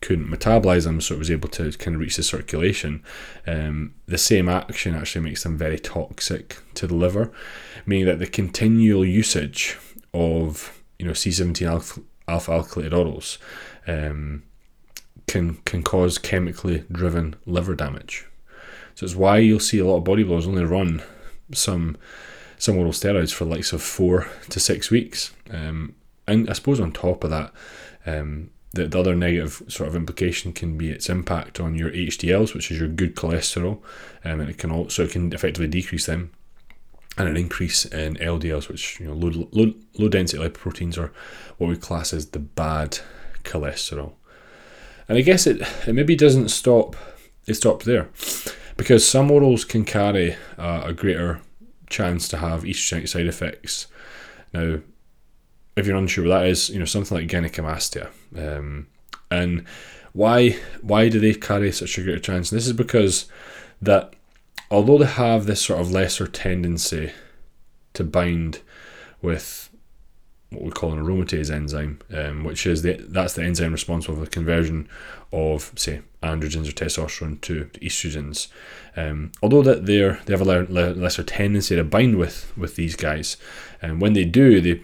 couldn't 0.00 0.28
metabolize 0.28 0.85
them, 0.85 1.00
so 1.00 1.14
it 1.14 1.18
was 1.18 1.30
able 1.30 1.49
to 1.49 1.73
kind 1.73 1.94
of 1.94 2.00
reach 2.00 2.16
the 2.16 2.23
circulation. 2.23 3.02
Um, 3.46 3.94
the 4.06 4.18
same 4.18 4.49
action 4.49 4.94
actually 4.94 5.25
makes 5.25 5.42
them 5.42 5.56
very 5.56 5.78
toxic 5.78 6.58
to 6.75 6.87
the 6.87 6.94
liver, 6.94 7.32
meaning 7.85 8.06
that 8.06 8.18
the 8.18 8.26
continual 8.26 9.04
usage 9.04 9.76
of 10.14 10.82
you 10.99 11.06
know 11.06 11.12
C17 11.12 11.67
alpha, 11.67 12.00
alpha 12.28 12.50
alkylated 12.52 12.93
orals 12.93 13.38
um, 13.86 14.43
can 15.26 15.56
can 15.64 15.82
cause 15.82 16.19
chemically 16.19 16.84
driven 16.91 17.36
liver 17.47 17.75
damage. 17.75 18.26
So 18.97 19.04
it's 19.04 19.15
why 19.15 19.39
you'll 19.39 19.61
see 19.61 19.78
a 19.78 19.85
lot 19.85 19.99
of 19.99 20.04
bodybuilders 20.04 20.49
only 20.49 20.65
run 20.65 21.02
some 21.52 21.97
some 22.59 22.78
oral 22.78 22.93
steroids 22.93 23.32
for 23.32 23.45
likes 23.45 23.75
of 23.75 23.82
four 23.82 24.26
to 24.49 24.59
six 24.59 24.91
weeks. 24.91 25.35
Um, 25.50 25.95
and 26.26 26.49
I 26.49 26.54
suppose 26.54 26.80
on 26.80 26.91
top 26.91 27.23
of 27.23 27.28
that, 27.28 27.52
um, 28.06 28.49
the, 28.73 28.89
the 28.89 28.99
other 28.99 29.15
negative 29.15 29.63
sort 29.69 29.91
of 29.91 29.95
implication 29.95 30.54
can 30.54 30.78
be 30.78 30.89
its 30.89 31.11
impact 31.11 31.61
on 31.61 31.75
your 31.75 31.91
HDLs, 31.91 32.54
which 32.54 32.71
is 32.71 32.80
your 32.80 32.89
good 32.89 33.15
cholesterol, 33.15 33.82
um, 34.25 34.41
and 34.41 34.49
it 34.49 34.56
can 34.56 34.71
also 34.71 35.04
it 35.04 35.11
can 35.11 35.30
effectively 35.35 35.69
decrease 35.69 36.06
them, 36.06 36.32
and 37.19 37.28
an 37.28 37.37
increase 37.37 37.85
in 37.85 38.15
LDLs, 38.15 38.71
which 38.71 38.99
you 38.99 39.06
know 39.06 39.13
low, 39.13 39.47
low, 39.52 39.75
low 39.99 40.09
density 40.09 40.43
lipoproteins 40.43 40.97
are 40.97 41.13
what 41.59 41.69
we 41.69 41.76
class 41.76 42.15
as 42.15 42.30
the 42.30 42.39
bad 42.39 43.00
cholesterol. 43.45 44.15
And 45.06 45.19
I 45.19 45.21
guess 45.21 45.47
it, 45.47 45.61
it 45.87 45.93
maybe 45.93 46.17
doesn't 46.17 46.49
stop 46.49 46.97
it 47.47 47.54
stops 47.54 47.85
there 47.85 48.09
because 48.76 49.08
some 49.08 49.28
orals 49.30 49.67
can 49.67 49.84
carry 49.84 50.36
uh, 50.58 50.82
a 50.84 50.93
greater 50.93 51.41
chance 51.89 52.28
to 52.28 52.39
have 52.39 52.65
estrogenic 52.65 53.08
side 53.08 53.26
effects. 53.26 53.86
Now, 54.52 54.80
if 55.76 55.86
you're 55.86 55.97
unsure 55.97 56.26
what 56.26 56.41
that 56.41 56.47
is, 56.47 56.71
you 56.71 56.78
know 56.78 56.84
something 56.84 57.17
like 57.17 57.28
gynecomastia, 57.28 58.08
um, 58.36 58.86
and 59.30 59.65
why 60.12 60.56
why 60.80 61.08
do 61.08 61.21
they 61.21 61.34
carry 61.34 61.71
such 61.73 61.99
a 61.99 62.02
greater 62.02 62.19
chance? 62.21 62.50
And 62.50 62.58
this 62.58 62.67
is 62.67 62.73
because 62.73 63.26
that 63.82 64.15
although 64.71 64.99
they 64.99 65.06
have 65.06 65.47
this 65.47 65.62
sort 65.62 65.80
of 65.80 65.93
lesser 65.93 66.26
tendency 66.26 67.12
to 67.93 68.04
bind 68.04 68.60
with 69.21 69.71
what 70.50 70.62
we 70.62 70.71
call 70.71 70.93
an 70.93 71.04
aromatase 71.04 71.50
enzyme, 71.50 72.00
um, 72.15 72.45
which 72.45 72.67
is 72.67 72.82
the 72.82 72.95
that's 73.08 73.34
the 73.34 73.45
enzyme 73.45 73.73
responsible 73.73 74.17
for 74.17 74.25
the 74.25 74.30
conversion 74.30 74.89
of 75.32 75.73
say 75.76 76.00
androgens 76.26 76.69
or 76.69 76.73
testosterone 76.73 77.41
to, 77.43 77.71
estrogens. 77.80 78.49
Um, 78.97 79.32
although 79.43 79.62
that 79.62 79.86
they 79.86 79.99
they 80.25 80.32
have 80.36 80.47
a 80.47 80.62
lesser 80.65 81.23
tendency 81.23 81.76
to 81.76 81.84
bind 81.84 82.17
with 82.17 82.52
with 82.56 82.76
these 82.76 82.97
guys, 82.97 83.36
and 83.80 84.00
when 84.00 84.12
they 84.12 84.25
do, 84.25 84.60
they 84.60 84.80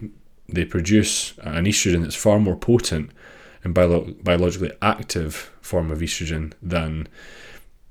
they 0.49 0.65
produce 0.65 1.37
an 1.39 1.65
estrogen 1.65 2.03
that's 2.03 2.15
far 2.15 2.39
more 2.39 2.57
potent 2.57 3.11
and 3.65 3.75
bio- 3.75 4.15
biologically 4.23 4.73
active 4.81 5.51
form 5.61 5.91
of 5.91 5.99
estrogen 6.01 6.53
than 6.61 7.09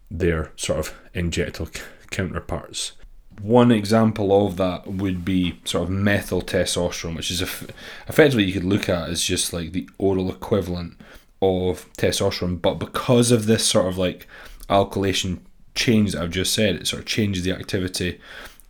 their 0.10 0.52
sort 0.56 0.80
of 0.80 0.94
injectable 1.16 1.82
counterparts. 2.12 2.94
One 3.42 3.72
example 3.72 4.46
of 4.46 4.58
that 4.58 4.86
would 4.86 5.26
be 5.26 5.60
sort 5.64 5.86
of 5.86 5.90
methyl 5.90 6.42
testosterone, 6.42 7.16
which 7.16 7.32
is 7.32 7.42
effectively 7.42 8.44
you 8.44 8.54
could 8.54 8.66
look 8.66 8.90
at 8.90 9.10
as 9.10 9.24
just 9.24 9.54
like 9.54 9.72
the 9.72 9.90
oral 9.98 10.30
equivalent 10.30 11.00
of 11.42 11.92
testosterone, 11.94 12.62
but 12.62 12.76
because 12.76 13.32
of 13.32 13.46
this 13.46 13.66
sort 13.66 13.88
of 13.88 13.98
like 13.98 14.28
alkylation 14.70 15.40
change 15.76 16.12
that 16.12 16.22
I've 16.22 16.32
just 16.32 16.54
said, 16.54 16.76
it 16.76 16.88
sort 16.88 17.02
of 17.02 17.08
changes 17.08 17.44
the 17.44 17.52
activity 17.52 18.20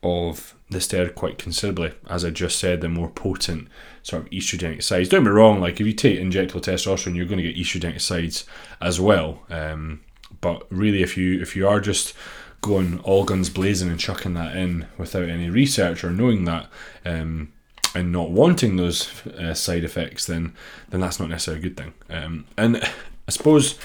of 0.04 0.56
the 0.70 0.80
steroid 0.80 1.16
quite 1.16 1.38
considerably. 1.38 1.94
As 2.10 2.24
I 2.24 2.30
just 2.30 2.58
said, 2.58 2.82
the 2.82 2.90
more 2.90 3.10
potent 3.10 3.68
sort 4.04 4.24
of 4.24 4.30
estrogenic 4.32 4.82
sides. 4.82 5.10
Don't 5.10 5.24
be 5.24 5.30
wrong, 5.30 5.60
like 5.60 5.80
if 5.80 5.86
you 5.86 5.94
take 5.94 6.20
injectable 6.20 6.62
testosterone, 6.62 7.16
you're 7.16 7.26
going 7.26 7.42
to 7.42 7.52
get 7.52 7.58
estrogenic 7.58 8.02
sides 8.02 8.46
as 8.80 9.00
well. 9.00 9.42
Um, 9.50 10.02
but 10.40 10.66
really, 10.72 11.04
if 11.04 11.18
you 11.18 11.42
if 11.42 11.56
you 11.56 11.68
are 11.68 11.82
just 11.82 12.14
going 12.62 13.00
all 13.00 13.24
guns 13.24 13.50
blazing 13.50 13.90
and 13.90 14.00
chucking 14.00 14.36
that 14.36 14.56
in 14.56 14.88
without 14.98 15.28
any 15.28 15.50
research 15.50 16.04
or 16.04 16.12
knowing 16.12 16.46
that 16.46 16.68
um, 17.06 17.52
and 17.93 18.12
not 18.12 18.32
wanting 18.32 18.77
those 18.77 19.25
uh, 19.27 19.54
side 19.54 19.84
effects, 19.84 20.25
then 20.25 20.54
then 20.89 21.01
that's 21.01 21.19
not 21.19 21.30
necessarily 21.30 21.60
a 21.60 21.69
good 21.69 21.77
thing. 21.77 21.93
Um, 22.10 22.45
and 22.58 22.77
I 22.77 23.32
suppose 23.32 23.77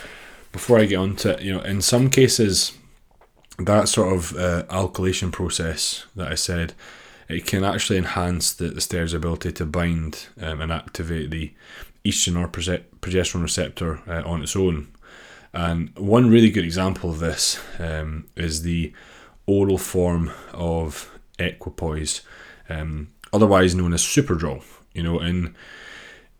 before 0.52 0.78
I 0.78 0.86
get 0.86 0.96
on 0.96 1.16
to 1.16 1.38
you 1.40 1.52
know, 1.54 1.60
in 1.60 1.82
some 1.82 2.10
cases, 2.10 2.72
that 3.58 3.88
sort 3.88 4.12
of 4.14 4.36
uh, 4.36 4.62
alkylation 4.68 5.32
process 5.32 6.06
that 6.14 6.32
I 6.32 6.34
said, 6.34 6.74
it 7.28 7.46
can 7.46 7.64
actually 7.64 7.98
enhance 7.98 8.52
the, 8.54 8.68
the 8.68 8.80
steroid's 8.80 9.14
ability 9.14 9.52
to 9.52 9.66
bind 9.66 10.26
um, 10.40 10.60
and 10.60 10.72
activate 10.72 11.30
the 11.30 11.52
estrogen 12.04 12.40
or 12.40 12.48
progesterone 12.48 13.42
receptor 13.42 14.00
uh, 14.06 14.22
on 14.24 14.42
its 14.42 14.54
own, 14.54 14.88
and 15.52 15.90
one 15.98 16.30
really 16.30 16.50
good 16.50 16.64
example 16.64 17.10
of 17.10 17.18
this 17.18 17.58
um, 17.78 18.26
is 18.36 18.62
the 18.62 18.92
oral 19.46 19.78
form 19.78 20.30
of 20.52 21.10
equipoise, 21.38 22.20
um, 22.68 23.08
otherwise 23.36 23.74
known 23.74 23.92
as 23.92 24.02
Superdrol. 24.02 24.64
You 24.92 25.02
know, 25.02 25.20
in 25.20 25.54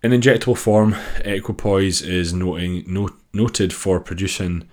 in 0.03 0.13
injectable 0.13 0.57
form, 0.57 0.97
equipoise 1.25 2.03
is 2.03 2.33
noting, 2.33 2.85
not, 2.87 3.13
noted 3.33 3.73
for 3.73 4.01
producing. 4.01 4.69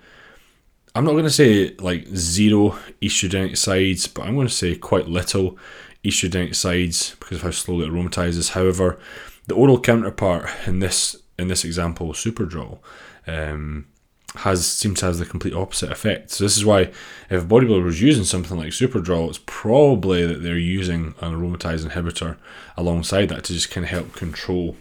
I'm 0.94 1.04
not 1.04 1.12
going 1.12 1.24
to 1.24 1.30
say 1.30 1.74
like 1.78 2.06
zero 2.08 2.78
estrogenic 3.02 3.56
sides, 3.56 4.06
but 4.06 4.22
I'm 4.22 4.34
going 4.34 4.46
to 4.46 4.52
say 4.52 4.76
quite 4.76 5.08
little 5.08 5.58
estrogenic 6.04 6.54
sides 6.54 7.16
because 7.18 7.38
of 7.38 7.42
how 7.42 7.50
slowly 7.50 7.86
it 7.86 7.92
aromatizes. 7.92 8.50
However, 8.50 8.98
the 9.46 9.54
oral 9.54 9.80
counterpart 9.80 10.48
in 10.66 10.78
this 10.78 11.16
in 11.38 11.48
this 11.48 11.64
example, 11.64 12.12
Superdrol, 12.12 12.78
um, 13.26 13.86
has 14.36 14.66
seems 14.66 15.00
to 15.00 15.06
have 15.06 15.18
the 15.18 15.26
complete 15.26 15.54
opposite 15.54 15.92
effect. 15.92 16.30
So 16.30 16.44
this 16.44 16.56
is 16.56 16.64
why 16.64 16.90
if 17.30 17.42
a 17.42 17.46
bodybuilder 17.46 17.84
was 17.84 18.02
using 18.02 18.24
something 18.24 18.56
like 18.56 18.68
Superdrol, 18.68 19.28
it's 19.28 19.40
probably 19.46 20.26
that 20.26 20.42
they're 20.42 20.58
using 20.58 21.14
an 21.20 21.34
aromatase 21.34 21.86
inhibitor 21.86 22.36
alongside 22.76 23.28
that 23.28 23.44
to 23.44 23.52
just 23.52 23.70
kind 23.70 23.84
of 23.84 23.90
help 23.90 24.12
control 24.14 24.76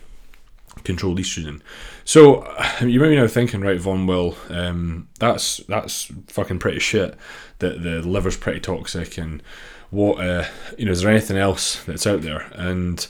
control 0.83 1.15
estrogen. 1.17 1.61
So 2.03 2.43
you 2.81 2.99
may 2.99 3.09
be 3.09 3.15
now 3.15 3.27
thinking, 3.27 3.61
right, 3.61 3.79
Von 3.79 4.07
Will, 4.07 4.35
um, 4.49 5.07
that's 5.19 5.57
that's 5.67 6.11
fucking 6.27 6.59
pretty 6.59 6.79
shit. 6.79 7.15
That 7.59 7.83
the 7.83 8.01
liver's 8.01 8.37
pretty 8.37 8.59
toxic, 8.59 9.17
and 9.17 9.43
what 9.91 10.19
uh, 10.19 10.45
you 10.77 10.85
know, 10.85 10.91
is 10.91 11.01
there 11.01 11.11
anything 11.11 11.37
else 11.37 11.83
that's 11.83 12.07
out 12.07 12.21
there? 12.21 12.51
And 12.53 13.05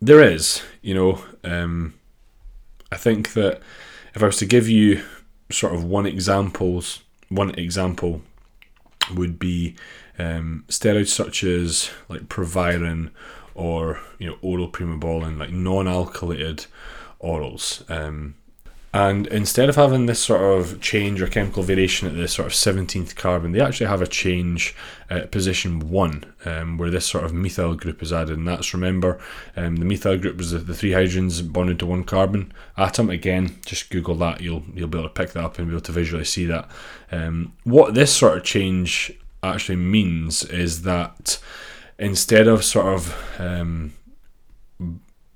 there 0.00 0.22
is, 0.22 0.62
you 0.82 0.94
know, 0.94 1.24
um, 1.44 1.94
I 2.90 2.96
think 2.96 3.34
that 3.34 3.60
if 4.14 4.22
I 4.22 4.26
was 4.26 4.38
to 4.38 4.46
give 4.46 4.68
you 4.68 5.04
sort 5.50 5.74
of 5.74 5.84
one 5.84 6.06
examples, 6.06 7.02
one 7.28 7.50
example 7.56 8.22
would 9.14 9.38
be 9.38 9.74
um, 10.18 10.64
steroids 10.68 11.08
such 11.08 11.42
as 11.44 11.90
like 12.08 12.28
Proviron 12.28 13.10
or 13.54 14.00
you 14.18 14.28
know 14.28 14.36
oral 14.42 14.68
primobolan, 14.68 15.38
like 15.38 15.50
non-alkylated 15.50 16.66
orals. 17.22 17.88
Um, 17.90 18.34
and 18.92 19.28
instead 19.28 19.68
of 19.68 19.76
having 19.76 20.06
this 20.06 20.18
sort 20.18 20.58
of 20.58 20.80
change 20.80 21.22
or 21.22 21.28
chemical 21.28 21.62
variation 21.62 22.08
at 22.08 22.16
the 22.16 22.26
sort 22.26 22.46
of 22.46 22.52
17th 22.52 23.14
carbon, 23.14 23.52
they 23.52 23.60
actually 23.60 23.86
have 23.86 24.02
a 24.02 24.06
change 24.06 24.74
at 25.08 25.30
position 25.30 25.90
1, 25.90 26.24
um, 26.44 26.76
where 26.76 26.90
this 26.90 27.06
sort 27.06 27.24
of 27.24 27.32
methyl 27.32 27.76
group 27.76 28.02
is 28.02 28.12
added. 28.12 28.36
And 28.36 28.48
that's, 28.48 28.74
remember, 28.74 29.20
um, 29.56 29.76
the 29.76 29.84
methyl 29.84 30.16
group 30.16 30.38
was 30.38 30.50
the, 30.50 30.58
the, 30.58 30.74
three 30.74 30.90
hydrogens 30.90 31.52
bonded 31.52 31.78
to 31.78 31.86
one 31.86 32.02
carbon 32.02 32.52
atom. 32.76 33.10
Again, 33.10 33.60
just 33.64 33.90
Google 33.90 34.16
that, 34.16 34.40
you'll, 34.40 34.64
you'll 34.74 34.88
be 34.88 34.98
able 34.98 35.08
to 35.08 35.14
pick 35.14 35.34
that 35.34 35.44
up 35.44 35.58
and 35.58 35.68
be 35.68 35.74
able 35.74 35.82
to 35.82 35.92
visually 35.92 36.24
see 36.24 36.46
that. 36.46 36.68
Um, 37.12 37.52
what 37.62 37.94
this 37.94 38.12
sort 38.12 38.38
of 38.38 38.42
change 38.42 39.12
actually 39.40 39.76
means 39.76 40.42
is 40.42 40.82
that 40.82 41.38
instead 41.96 42.48
of 42.48 42.64
sort 42.64 42.86
of 42.86 43.40
um, 43.40 43.92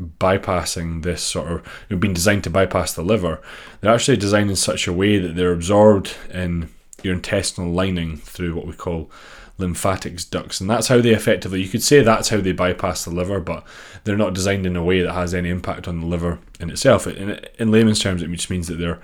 bypassing 0.05 1.03
this 1.03 1.23
sort 1.23 1.51
of 1.51 1.59
you 1.89 1.97
know, 1.97 2.01
being 2.01 2.15
designed 2.15 2.45
to 2.45 2.51
bypass 2.51 2.93
the 2.93 3.03
liver, 3.03 3.41
they're 3.81 3.95
actually 3.95 4.17
designed 4.17 4.51
in 4.51 4.57
such 4.57 4.87
a 4.87 4.93
way 4.93 5.19
that 5.19 5.37
they're 5.37 5.53
absorbed 5.53 6.17
in 6.33 6.71
your 7.03 7.15
intestinal 7.15 7.71
lining 7.71 8.17
through 8.17 8.55
what 8.55 8.67
we 8.67 8.73
call 8.73 9.11
lymphatics 9.59 10.25
ducts, 10.25 10.61
and 10.61 10.69
that's 10.69 10.89
how 10.89 11.01
they 11.01 11.11
effectively 11.11 11.63
you 11.63 11.69
could 11.69 11.83
say 11.83 12.03
that's 12.03 12.31
how 12.31 12.41
they 12.41 12.53
bypass 12.53 13.05
the 13.05 13.11
liver, 13.11 13.41
but 13.41 13.65
they're 14.03 14.17
not 14.17 14.35
designed 14.35 14.67
in 14.67 14.77
a 14.77 14.83
way 14.83 15.01
that 15.01 15.13
has 15.13 15.35
any 15.35 15.49
impact 15.49 15.87
on 15.87 16.01
the 16.01 16.07
liver 16.07 16.41
in 16.59 16.71
itself. 16.71 17.07
In, 17.07 17.41
in 17.59 17.71
layman's 17.71 18.01
terms, 18.01 18.23
it 18.23 18.31
just 18.31 18.51
means 18.51 18.69
that 18.69 18.77
they're 18.77 19.01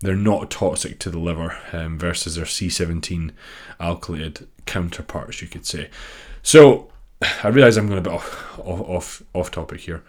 they're 0.00 0.14
not 0.14 0.50
toxic 0.50 0.98
to 0.98 1.10
the 1.10 1.18
liver 1.18 1.56
um, 1.72 1.98
versus 1.98 2.34
their 2.34 2.44
C17 2.44 3.30
alkylated 3.80 4.46
counterparts, 4.66 5.40
you 5.40 5.48
could 5.48 5.64
say. 5.64 5.88
So 6.42 6.90
I 7.42 7.48
realise 7.48 7.76
I'm 7.76 7.86
going 7.86 7.98
a 7.98 8.02
bit 8.02 8.12
off 8.12 8.58
off 8.58 8.80
off, 8.80 9.22
off 9.32 9.50
topic 9.50 9.80
here. 9.80 10.02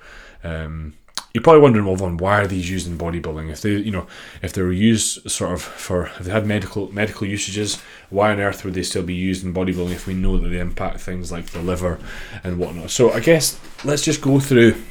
Um, 0.45 0.93
you're 1.33 1.41
probably 1.41 1.63
wondering, 1.63 1.85
well, 1.85 1.97
Von, 1.97 2.15
why 2.15 2.39
are 2.39 2.47
these 2.47 2.69
used 2.69 2.87
in 2.87 2.97
bodybuilding? 2.97 3.51
If 3.51 3.59
they, 3.59 3.71
you 3.71 3.91
know, 3.91 4.07
if 4.41 4.53
they 4.53 4.61
were 4.61 4.71
used 4.71 5.29
sort 5.29 5.51
of 5.51 5.61
for, 5.61 6.05
if 6.05 6.19
they 6.19 6.31
had 6.31 6.45
medical 6.45 6.89
medical 6.93 7.27
usages, 7.27 7.81
why 8.09 8.31
on 8.31 8.39
earth 8.39 8.63
would 8.63 8.73
they 8.73 8.83
still 8.83 9.03
be 9.03 9.15
used 9.15 9.43
in 9.43 9.53
bodybuilding 9.53 9.91
if 9.91 10.07
we 10.07 10.13
know 10.13 10.37
that 10.37 10.47
they 10.47 10.59
impact 10.59 11.01
things 11.01 11.33
like 11.33 11.47
the 11.47 11.59
liver 11.59 11.99
and 12.41 12.57
whatnot? 12.57 12.89
So 12.89 13.11
I 13.11 13.19
guess 13.19 13.59
let's 13.83 14.01
just 14.01 14.21
go 14.21 14.39
through, 14.39 14.81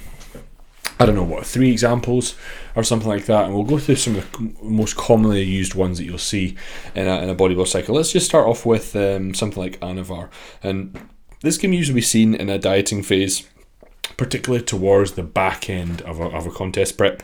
I 1.00 1.06
don't 1.06 1.14
know 1.14 1.24
what, 1.24 1.46
three 1.46 1.70
examples 1.72 2.36
or 2.76 2.84
something 2.84 3.08
like 3.08 3.24
that, 3.24 3.46
and 3.46 3.54
we'll 3.54 3.64
go 3.64 3.78
through 3.78 3.96
some 3.96 4.16
of 4.16 4.30
the 4.32 4.52
most 4.62 4.96
commonly 4.96 5.42
used 5.42 5.74
ones 5.74 5.96
that 5.96 6.04
you'll 6.04 6.18
see 6.18 6.56
in 6.94 7.06
a, 7.06 7.22
in 7.22 7.30
a 7.30 7.34
bodybuilding 7.34 7.68
cycle. 7.68 7.94
Let's 7.94 8.12
just 8.12 8.26
start 8.26 8.46
off 8.46 8.66
with 8.66 8.94
um, 8.94 9.32
something 9.32 9.62
like 9.62 9.80
Anavar, 9.80 10.28
and 10.62 11.08
this 11.40 11.56
can 11.56 11.72
usually 11.72 11.94
be 11.94 12.02
seen 12.02 12.34
in 12.34 12.50
a 12.50 12.58
dieting 12.58 13.02
phase 13.02 13.48
particularly 14.16 14.64
towards 14.64 15.12
the 15.12 15.22
back 15.22 15.68
end 15.68 16.03
of 16.03 16.20
a, 16.20 16.24
of 16.24 16.46
a 16.46 16.50
contest 16.50 16.96
prep. 16.96 17.22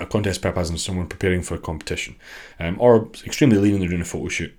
A 0.00 0.06
contest 0.06 0.40
prep 0.40 0.56
as 0.56 0.70
in 0.70 0.78
someone 0.78 1.08
preparing 1.08 1.42
for 1.42 1.54
a 1.54 1.58
competition, 1.58 2.16
um, 2.58 2.76
or 2.80 3.08
extremely 3.24 3.58
lean 3.58 3.80
they're 3.80 3.88
doing 3.88 4.00
a 4.00 4.04
photo 4.04 4.28
shoot. 4.28 4.54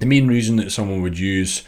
The 0.00 0.06
main 0.06 0.26
reason 0.26 0.56
that 0.56 0.72
someone 0.72 1.02
would 1.02 1.18
use 1.18 1.62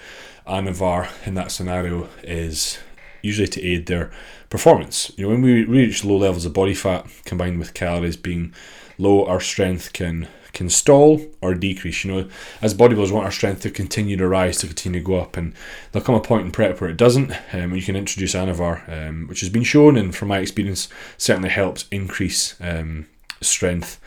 Anavar 0.46 1.10
in 1.26 1.34
that 1.34 1.52
scenario 1.52 2.08
is 2.24 2.78
usually 3.20 3.46
to 3.48 3.62
aid 3.62 3.86
their 3.86 4.10
performance. 4.50 5.12
You 5.16 5.24
know, 5.24 5.30
when 5.30 5.42
we 5.42 5.64
reach 5.64 6.04
low 6.04 6.16
levels 6.16 6.44
of 6.44 6.52
body 6.52 6.74
fat 6.74 7.06
combined 7.24 7.58
with 7.58 7.74
calories 7.74 8.16
being 8.16 8.52
low, 8.98 9.24
our 9.26 9.40
strength 9.40 9.92
can 9.92 10.28
can 10.52 10.68
stall 10.68 11.20
or 11.40 11.54
decrease. 11.54 12.04
You 12.04 12.12
know, 12.12 12.28
as 12.60 12.74
bodybuilders 12.74 13.12
want 13.12 13.24
our 13.24 13.30
strength 13.32 13.62
to 13.62 13.70
continue 13.70 14.16
to 14.16 14.28
rise, 14.28 14.58
to 14.58 14.66
continue 14.66 15.00
to 15.00 15.04
go 15.04 15.16
up, 15.16 15.36
and 15.36 15.54
there'll 15.90 16.04
come 16.04 16.14
a 16.14 16.20
point 16.20 16.46
in 16.46 16.52
prep 16.52 16.80
where 16.80 16.90
it 16.90 16.96
doesn't. 16.96 17.32
Um, 17.52 17.74
you 17.74 17.82
can 17.82 17.96
introduce 17.96 18.34
Anavar, 18.34 18.88
um, 18.88 19.26
which 19.28 19.40
has 19.40 19.48
been 19.48 19.64
shown, 19.64 19.96
and 19.96 20.14
from 20.14 20.28
my 20.28 20.38
experience, 20.38 20.88
certainly 21.16 21.48
helps 21.48 21.86
increase 21.90 22.54
um, 22.60 23.06
strength. 23.40 24.00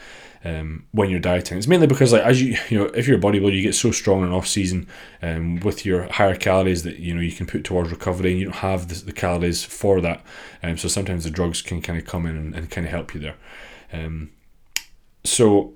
Um, 0.47 0.85
when 0.91 1.09
you're 1.09 1.19
dieting. 1.19 1.57
It's 1.57 1.65
mainly 1.65 1.87
because 1.87 2.13
like 2.13 2.21
as 2.21 2.39
you 2.39 2.55
you 2.69 2.77
know 2.77 2.85
if 2.93 3.07
you're 3.07 3.17
a 3.17 3.19
bodybuilder 3.19 3.55
you 3.55 3.63
get 3.63 3.73
so 3.73 3.89
strong 3.89 4.23
in 4.23 4.31
off 4.31 4.45
season 4.45 4.85
um, 5.23 5.59
with 5.61 5.87
your 5.87 6.03
higher 6.03 6.35
calories 6.35 6.83
that 6.83 6.99
you 6.99 7.15
know 7.15 7.21
you 7.21 7.31
can 7.31 7.47
put 7.47 7.63
towards 7.63 7.89
recovery 7.89 8.29
and 8.29 8.39
you 8.39 8.45
don't 8.45 8.57
have 8.57 8.87
the, 8.87 9.05
the 9.05 9.11
calories 9.11 9.63
for 9.63 10.01
that. 10.01 10.23
Um, 10.61 10.77
so 10.77 10.87
sometimes 10.87 11.23
the 11.23 11.31
drugs 11.31 11.63
can 11.63 11.81
kind 11.81 11.97
of 11.97 12.05
come 12.05 12.27
in 12.27 12.37
and, 12.37 12.53
and 12.53 12.69
kind 12.69 12.85
of 12.85 12.91
help 12.91 13.15
you 13.15 13.21
there. 13.21 13.35
Um, 13.91 14.29
so 15.23 15.73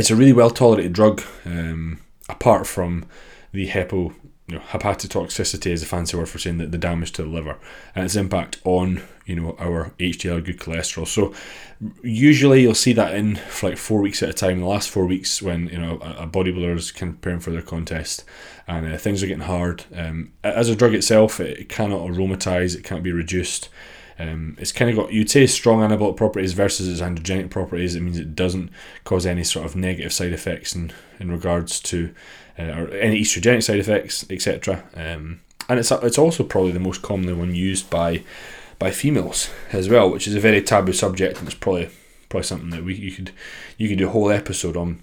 it's 0.00 0.10
a 0.10 0.16
really 0.16 0.32
well 0.32 0.50
tolerated 0.50 0.94
drug, 0.94 1.22
um, 1.44 2.00
apart 2.28 2.66
from 2.66 3.04
the 3.52 3.68
hepo, 3.68 4.14
you 4.46 4.56
know, 4.56 4.60
hepatotoxicity 4.60 5.70
is 5.70 5.82
a 5.82 5.86
fancy 5.86 6.16
word 6.16 6.28
for 6.28 6.38
saying 6.38 6.56
that 6.56 6.72
the 6.72 6.78
damage 6.78 7.12
to 7.12 7.22
the 7.22 7.28
liver 7.28 7.58
and 7.94 8.06
its 8.06 8.16
impact 8.16 8.60
on 8.64 9.02
you 9.26 9.36
know 9.36 9.54
our 9.58 9.92
HDL 9.98 10.42
good 10.42 10.58
cholesterol. 10.58 11.06
So 11.06 11.34
usually 12.02 12.62
you'll 12.62 12.74
see 12.74 12.94
that 12.94 13.14
in 13.14 13.36
for 13.36 13.68
like 13.68 13.78
four 13.78 14.00
weeks 14.00 14.22
at 14.22 14.30
a 14.30 14.32
time. 14.32 14.60
The 14.60 14.66
last 14.66 14.88
four 14.88 15.04
weeks 15.04 15.42
when 15.42 15.68
you 15.68 15.78
know 15.78 15.96
a, 15.96 16.26
bodybuilder 16.26 16.76
is 16.76 16.90
preparing 16.90 17.40
for 17.40 17.50
their 17.50 17.60
contest 17.60 18.24
and 18.66 18.90
uh, 18.90 18.96
things 18.96 19.22
are 19.22 19.26
getting 19.26 19.44
hard. 19.44 19.84
Um, 19.94 20.32
as 20.42 20.70
a 20.70 20.74
drug 20.76 20.94
itself, 20.94 21.40
it 21.40 21.68
cannot 21.68 22.08
aromatize, 22.08 22.74
it 22.74 22.84
can't 22.84 23.02
be 23.02 23.12
reduced. 23.12 23.68
Um, 24.20 24.54
it's 24.58 24.72
kind 24.72 24.90
of 24.90 24.96
got 24.98 25.12
you'd 25.14 25.30
say 25.30 25.46
strong 25.46 25.80
anabolic 25.80 26.18
properties 26.18 26.52
versus 26.52 26.86
its 26.88 27.00
androgenic 27.00 27.48
properties. 27.48 27.94
It 27.94 28.02
means 28.02 28.18
it 28.18 28.36
doesn't 28.36 28.70
cause 29.04 29.24
any 29.24 29.44
sort 29.44 29.64
of 29.64 29.76
negative 29.76 30.12
side 30.12 30.34
effects 30.34 30.74
in 30.74 30.92
in 31.18 31.30
regards 31.30 31.80
to 31.80 32.14
uh, 32.58 32.64
or 32.64 32.90
any 32.90 33.22
estrogenic 33.22 33.62
side 33.62 33.78
effects, 33.78 34.26
etc. 34.28 34.84
Um, 34.94 35.40
and 35.70 35.78
it's 35.78 35.90
it's 35.90 36.18
also 36.18 36.44
probably 36.44 36.72
the 36.72 36.80
most 36.80 37.00
commonly 37.00 37.32
one 37.32 37.54
used 37.54 37.88
by 37.88 38.22
by 38.78 38.90
females 38.90 39.48
as 39.72 39.88
well, 39.88 40.10
which 40.10 40.28
is 40.28 40.34
a 40.34 40.40
very 40.40 40.60
taboo 40.60 40.92
subject, 40.92 41.38
and 41.38 41.48
it's 41.48 41.56
probably 41.56 41.88
probably 42.28 42.44
something 42.44 42.70
that 42.70 42.84
we 42.84 42.94
you 42.94 43.12
could 43.12 43.30
you 43.78 43.88
could 43.88 43.98
do 43.98 44.08
a 44.08 44.10
whole 44.10 44.30
episode 44.30 44.76
on. 44.76 45.00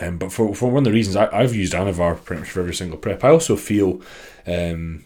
Um, 0.00 0.18
but 0.18 0.32
for, 0.32 0.54
for 0.54 0.70
one 0.70 0.78
of 0.78 0.84
the 0.84 0.92
reasons 0.92 1.16
I, 1.16 1.28
I've 1.34 1.54
used 1.54 1.74
Anavar 1.74 2.22
pretty 2.22 2.40
much 2.40 2.50
for 2.50 2.60
every 2.60 2.74
single 2.74 2.98
prep, 2.98 3.24
I 3.24 3.28
also 3.28 3.56
feel 3.56 4.00
um, 4.46 5.04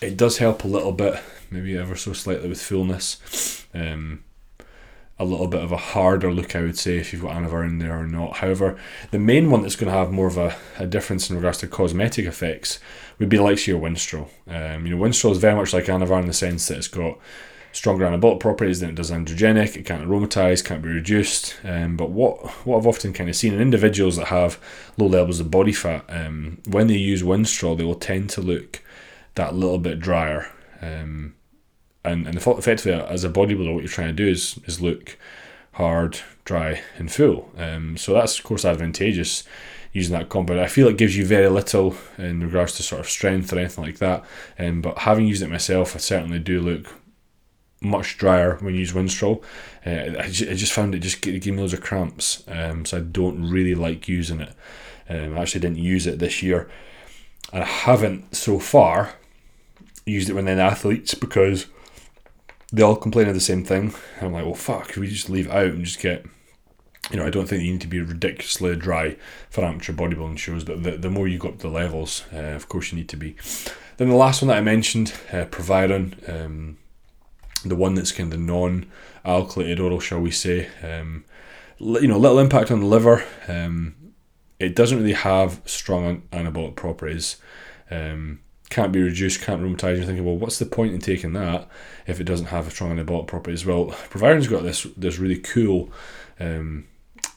it 0.00 0.16
does 0.16 0.38
help 0.38 0.64
a 0.64 0.68
little 0.68 0.92
bit 0.92 1.22
maybe 1.52 1.76
ever 1.76 1.96
so 1.96 2.12
slightly 2.12 2.48
with 2.48 2.60
fullness. 2.60 3.66
Um, 3.74 4.24
a 5.18 5.24
little 5.24 5.46
bit 5.46 5.62
of 5.62 5.70
a 5.70 5.76
harder 5.76 6.32
look, 6.32 6.56
I 6.56 6.62
would 6.62 6.78
say, 6.78 6.96
if 6.96 7.12
you've 7.12 7.22
got 7.22 7.36
Anavar 7.36 7.66
in 7.66 7.78
there 7.78 7.98
or 7.98 8.06
not. 8.06 8.38
However, 8.38 8.76
the 9.12 9.18
main 9.18 9.50
one 9.50 9.62
that's 9.62 9.76
going 9.76 9.92
to 9.92 9.96
have 9.96 10.10
more 10.10 10.26
of 10.26 10.36
a, 10.36 10.56
a 10.78 10.86
difference 10.86 11.30
in 11.30 11.36
regards 11.36 11.58
to 11.58 11.68
cosmetic 11.68 12.26
effects 12.26 12.80
would 13.18 13.28
be 13.28 13.36
the 13.36 13.42
likes 13.42 13.62
of 13.62 13.68
your 13.68 13.80
Winstrol. 13.80 14.28
Um, 14.48 14.86
you 14.86 14.96
know, 14.96 15.02
Winstrol 15.02 15.32
is 15.32 15.38
very 15.38 15.54
much 15.54 15.72
like 15.72 15.84
Anavar 15.84 16.20
in 16.20 16.26
the 16.26 16.32
sense 16.32 16.66
that 16.68 16.78
it's 16.78 16.88
got 16.88 17.18
stronger 17.72 18.04
anabolic 18.04 18.38
properties 18.40 18.80
than 18.80 18.90
it 18.90 18.96
does 18.96 19.10
androgenic. 19.10 19.76
It 19.76 19.86
can't 19.86 20.02
aromatize, 20.02 20.62
can't 20.62 20.82
be 20.82 20.88
reduced. 20.88 21.56
Um, 21.64 21.96
but 21.96 22.10
what 22.10 22.46
what 22.66 22.78
I've 22.78 22.86
often 22.86 23.12
kind 23.12 23.30
of 23.30 23.36
seen 23.36 23.54
in 23.54 23.60
individuals 23.60 24.16
that 24.16 24.26
have 24.26 24.58
low 24.96 25.06
levels 25.06 25.40
of 25.40 25.50
body 25.50 25.72
fat, 25.72 26.04
um, 26.08 26.58
when 26.66 26.86
they 26.86 26.96
use 26.96 27.22
Winstrol, 27.22 27.76
they 27.76 27.84
will 27.84 27.94
tend 27.94 28.30
to 28.30 28.40
look 28.40 28.82
that 29.34 29.54
little 29.54 29.78
bit 29.78 30.00
drier. 30.00 30.50
Um, 30.80 31.34
and 32.04 32.26
and 32.26 32.36
effectively 32.36 32.92
as 32.92 33.24
a 33.24 33.30
bodybuilder, 33.30 33.72
what 33.72 33.82
you're 33.82 33.88
trying 33.88 34.08
to 34.08 34.24
do 34.24 34.28
is 34.28 34.58
is 34.66 34.80
look 34.80 35.16
hard, 35.72 36.20
dry, 36.44 36.82
and 36.98 37.10
full. 37.10 37.50
Um, 37.56 37.96
so 37.96 38.12
that's 38.12 38.38
of 38.38 38.44
course 38.44 38.64
advantageous 38.64 39.44
using 39.92 40.16
that 40.16 40.28
compound. 40.28 40.60
I 40.60 40.68
feel 40.68 40.88
it 40.88 40.96
gives 40.96 41.16
you 41.16 41.24
very 41.24 41.48
little 41.48 41.94
in 42.16 42.40
regards 42.40 42.76
to 42.76 42.82
sort 42.82 43.00
of 43.00 43.08
strength 43.08 43.52
or 43.52 43.58
anything 43.58 43.84
like 43.84 43.98
that. 43.98 44.24
Um, 44.58 44.80
but 44.80 44.98
having 44.98 45.26
used 45.26 45.42
it 45.42 45.50
myself, 45.50 45.94
I 45.94 45.98
certainly 45.98 46.38
do 46.38 46.60
look 46.60 46.86
much 47.82 48.16
drier 48.16 48.56
when 48.60 48.74
you 48.74 48.80
use 48.80 48.92
Winstrol. 48.92 49.42
Uh, 49.84 50.18
I, 50.18 50.28
just, 50.28 50.50
I 50.50 50.54
just 50.54 50.72
found 50.72 50.94
it 50.94 51.00
just 51.00 51.20
gave 51.20 51.44
me 51.46 51.58
loads 51.58 51.72
of 51.72 51.82
cramps, 51.82 52.42
um, 52.48 52.84
so 52.84 52.98
I 52.98 53.00
don't 53.00 53.50
really 53.50 53.74
like 53.74 54.08
using 54.08 54.40
it. 54.40 54.54
Um, 55.08 55.36
I 55.36 55.42
actually 55.42 55.60
didn't 55.60 55.78
use 55.78 56.06
it 56.06 56.18
this 56.18 56.42
year, 56.42 56.70
and 57.52 57.62
I 57.62 57.66
haven't 57.66 58.34
so 58.34 58.58
far 58.58 59.14
used 60.06 60.30
it 60.30 60.34
when 60.34 60.46
they're 60.46 60.60
athletes 60.60 61.14
because 61.14 61.66
they 62.72 62.82
all 62.82 62.96
complain 62.96 63.28
of 63.28 63.34
the 63.34 63.40
same 63.40 63.64
thing. 63.64 63.94
And 64.18 64.26
I'm 64.26 64.32
like, 64.32 64.44
well, 64.44 64.54
fuck, 64.54 64.96
we 64.96 65.08
just 65.08 65.30
leave 65.30 65.50
out 65.50 65.66
and 65.66 65.84
just 65.84 66.00
get 66.00 66.24
you 67.10 67.18
know, 67.18 67.26
I 67.26 67.30
don't 67.30 67.46
think 67.46 67.62
you 67.62 67.72
need 67.72 67.80
to 67.80 67.88
be 67.88 68.00
ridiculously 68.00 68.76
dry 68.76 69.16
for 69.50 69.64
amateur 69.64 69.92
bodybuilding 69.92 70.38
shows, 70.38 70.64
but 70.64 70.82
the, 70.82 70.92
the 70.92 71.10
more 71.10 71.26
you 71.26 71.38
go 71.38 71.48
up 71.48 71.58
the 71.58 71.68
levels, 71.68 72.24
uh, 72.32 72.36
of 72.36 72.68
course, 72.68 72.92
you 72.92 72.98
need 72.98 73.08
to 73.08 73.16
be. 73.16 73.36
Then 73.96 74.08
the 74.08 74.14
last 74.14 74.40
one 74.40 74.48
that 74.48 74.56
I 74.56 74.62
mentioned, 74.62 75.12
uh, 75.32 75.44
Proviron, 75.46 76.14
um, 76.28 76.78
the 77.64 77.76
one 77.76 77.94
that's 77.94 78.12
kind 78.12 78.32
of 78.32 78.40
non 78.40 78.86
alkylated 79.26 79.80
oral, 79.80 80.00
shall 80.00 80.20
we 80.20 80.30
say. 80.30 80.68
Um, 80.82 81.24
you 81.78 82.06
know, 82.06 82.18
little 82.18 82.38
impact 82.38 82.70
on 82.70 82.80
the 82.80 82.86
liver. 82.86 83.24
Um, 83.48 83.96
it 84.58 84.76
doesn't 84.76 84.98
really 84.98 85.12
have 85.12 85.60
strong 85.66 86.22
anabolic 86.32 86.76
properties. 86.76 87.36
Um, 87.90 88.40
can't 88.72 88.90
be 88.90 89.02
reduced, 89.02 89.42
can't 89.42 89.60
rheumatize. 89.60 89.98
You're 89.98 90.06
thinking, 90.06 90.24
well, 90.24 90.38
what's 90.38 90.58
the 90.58 90.64
point 90.64 90.94
in 90.94 91.00
taking 91.00 91.34
that 91.34 91.68
if 92.06 92.20
it 92.20 92.24
doesn't 92.24 92.46
have 92.46 92.66
a 92.66 92.70
strong 92.70 92.96
anabolic 92.96 93.26
properties? 93.26 93.66
Well, 93.66 93.86
Proviron's 94.08 94.48
got 94.48 94.62
this 94.62 94.84
this 94.96 95.18
really 95.18 95.38
cool 95.38 95.90
um, 96.40 96.86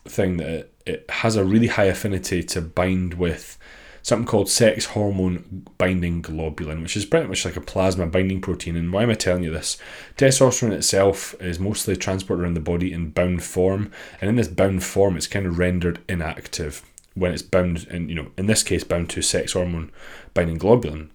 thing 0.05 0.37
that 0.37 0.49
it, 0.49 0.73
it 0.85 1.09
has 1.09 1.35
a 1.35 1.43
really 1.43 1.67
high 1.67 1.85
affinity 1.85 2.41
to 2.43 2.61
bind 2.61 3.15
with 3.15 3.57
something 4.01 4.25
called 4.25 4.47
sex 4.47 4.85
hormone 4.85 5.65
binding 5.77 6.21
globulin, 6.21 6.81
which 6.81 6.95
is 6.95 7.05
pretty 7.05 7.27
much 7.27 7.43
like 7.43 7.57
a 7.57 7.61
plasma 7.61 8.05
binding 8.07 8.39
protein. 8.39 8.77
And 8.77 8.93
why 8.93 9.03
am 9.03 9.09
I 9.09 9.15
telling 9.15 9.43
you 9.43 9.51
this? 9.51 9.77
Testosterone 10.15 10.71
itself 10.71 11.35
is 11.41 11.59
mostly 11.59 11.97
transported 11.97 12.45
around 12.45 12.53
the 12.53 12.61
body 12.61 12.93
in 12.93 13.09
bound 13.09 13.43
form, 13.43 13.91
and 14.21 14.29
in 14.29 14.37
this 14.37 14.47
bound 14.47 14.85
form, 14.85 15.17
it's 15.17 15.27
kind 15.27 15.45
of 15.45 15.59
rendered 15.59 15.99
inactive 16.07 16.81
when 17.13 17.33
it's 17.33 17.41
bound, 17.41 17.87
and 17.89 18.09
you 18.09 18.15
know, 18.15 18.27
in 18.37 18.45
this 18.45 18.63
case, 18.63 18.85
bound 18.85 19.09
to 19.09 19.21
sex 19.21 19.51
hormone 19.51 19.91
binding 20.33 20.59
globulin. 20.59 21.09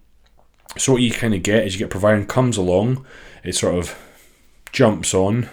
So 0.76 0.92
what 0.92 1.02
you 1.02 1.10
kind 1.10 1.34
of 1.34 1.42
get 1.42 1.66
is 1.66 1.74
you 1.74 1.78
get 1.78 1.90
Proviron 1.90 2.26
comes 2.26 2.56
along, 2.56 3.04
it 3.42 3.54
sort 3.54 3.74
of 3.74 3.98
jumps 4.72 5.14
on 5.14 5.48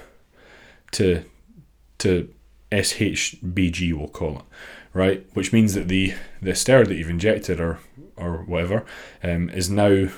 to 0.91 1.23
to 1.99 2.31
SHBG, 2.71 3.93
we'll 3.93 4.09
call 4.09 4.37
it, 4.37 4.45
right? 4.93 5.25
Which 5.33 5.51
means 5.51 5.73
that 5.73 5.87
the 5.87 6.13
the 6.41 6.51
steroid 6.51 6.87
that 6.87 6.95
you've 6.95 7.09
injected 7.09 7.59
or 7.59 7.79
or 8.15 8.43
whatever 8.43 8.85
um, 9.23 9.49
is 9.49 9.69
now 9.69 9.87
you 9.87 10.11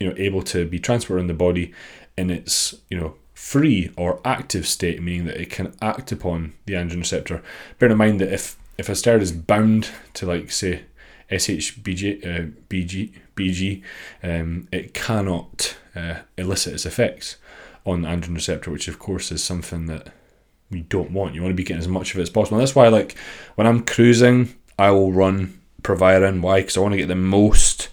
know 0.00 0.14
able 0.16 0.42
to 0.42 0.66
be 0.66 0.78
transported 0.78 1.22
in 1.22 1.28
the 1.28 1.34
body 1.34 1.72
in 2.16 2.30
its 2.30 2.74
you 2.90 2.98
know 2.98 3.14
free 3.34 3.90
or 3.96 4.20
active 4.24 4.66
state, 4.66 5.00
meaning 5.00 5.26
that 5.26 5.40
it 5.40 5.48
can 5.50 5.74
act 5.80 6.12
upon 6.12 6.52
the 6.66 6.74
androgen 6.74 6.98
receptor. 6.98 7.42
Bear 7.78 7.90
in 7.90 7.96
mind 7.96 8.20
that 8.20 8.32
if 8.32 8.58
if 8.76 8.88
a 8.88 8.92
steroid 8.92 9.22
is 9.22 9.32
bound 9.32 9.90
to 10.14 10.26
like 10.26 10.50
say 10.50 10.82
SHBG 11.30 12.24
uh, 12.24 12.46
BG 12.68 13.12
BG, 13.36 13.82
um, 14.22 14.68
it 14.72 14.94
cannot 14.94 15.76
uh, 15.94 16.20
elicit 16.36 16.74
its 16.74 16.86
effects 16.86 17.36
on 17.84 18.02
the 18.02 18.08
androgen 18.08 18.34
receptor, 18.34 18.70
which 18.70 18.88
of 18.88 18.98
course 18.98 19.30
is 19.32 19.42
something 19.42 19.86
that 19.86 20.12
we 20.70 20.82
don't 20.82 21.10
want. 21.10 21.34
You 21.34 21.42
want 21.42 21.52
to 21.52 21.56
be 21.56 21.64
getting 21.64 21.80
as 21.80 21.88
much 21.88 22.12
of 22.12 22.18
it 22.18 22.22
as 22.22 22.30
possible. 22.30 22.58
And 22.58 22.66
that's 22.66 22.74
why, 22.74 22.88
like, 22.88 23.16
when 23.54 23.66
I'm 23.66 23.84
cruising, 23.84 24.54
I 24.78 24.90
will 24.90 25.12
run 25.12 25.58
Proviron. 25.82 26.42
Why? 26.42 26.60
Because 26.60 26.76
I 26.76 26.80
want 26.80 26.92
to 26.92 26.98
get 26.98 27.08
the 27.08 27.14
most 27.14 27.88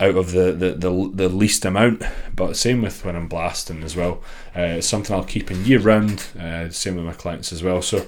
out 0.00 0.16
of 0.16 0.32
the, 0.32 0.52
the, 0.52 0.72
the, 0.72 1.10
the 1.12 1.28
least 1.28 1.64
amount. 1.64 2.02
But 2.34 2.56
same 2.56 2.82
with 2.82 3.04
when 3.04 3.16
I'm 3.16 3.28
blasting 3.28 3.82
as 3.82 3.94
well. 3.94 4.22
Uh, 4.56 4.78
it's 4.78 4.86
something 4.86 5.14
I'll 5.14 5.24
keep 5.24 5.50
in 5.50 5.64
year 5.64 5.80
round. 5.80 6.26
Uh, 6.38 6.70
same 6.70 6.96
with 6.96 7.04
my 7.04 7.12
clients 7.12 7.52
as 7.52 7.62
well. 7.62 7.82
So 7.82 8.06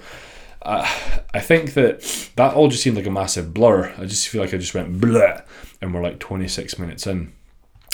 uh, 0.62 0.87
I 1.33 1.40
think 1.40 1.75
that 1.75 2.31
that 2.37 2.55
all 2.55 2.68
just 2.68 2.83
seemed 2.83 2.96
like 2.96 3.07
a 3.07 3.11
massive 3.11 3.55
blur. 3.55 3.94
I 3.96 4.05
just 4.05 4.29
feel 4.29 4.42
like 4.42 4.55
I 4.55 4.59
just 4.59 4.75
went 4.75 5.01
blah, 5.01 5.40
and 5.81 5.94
we're 5.94 6.03
like 6.03 6.18
26 6.18 6.79
minutes 6.79 7.07
in. 7.07 7.33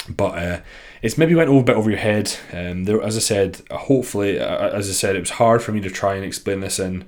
But 0.09 0.38
uh, 0.38 0.61
it's 1.02 1.18
maybe 1.18 1.35
went 1.35 1.50
a 1.50 1.62
bit 1.62 1.76
over 1.76 1.90
your 1.90 1.98
head. 1.98 2.37
Um, 2.52 2.85
there, 2.85 3.02
as 3.02 3.16
I 3.16 3.20
said, 3.20 3.62
hopefully, 3.70 4.38
uh, 4.38 4.70
as 4.70 4.88
I 4.88 4.92
said, 4.92 5.16
it 5.16 5.20
was 5.20 5.31
hard 5.31 5.62
for 5.62 5.72
me 5.72 5.81
to 5.81 5.90
try 5.90 6.14
and 6.14 6.24
explain 6.24 6.61
this 6.61 6.79
in 6.79 7.05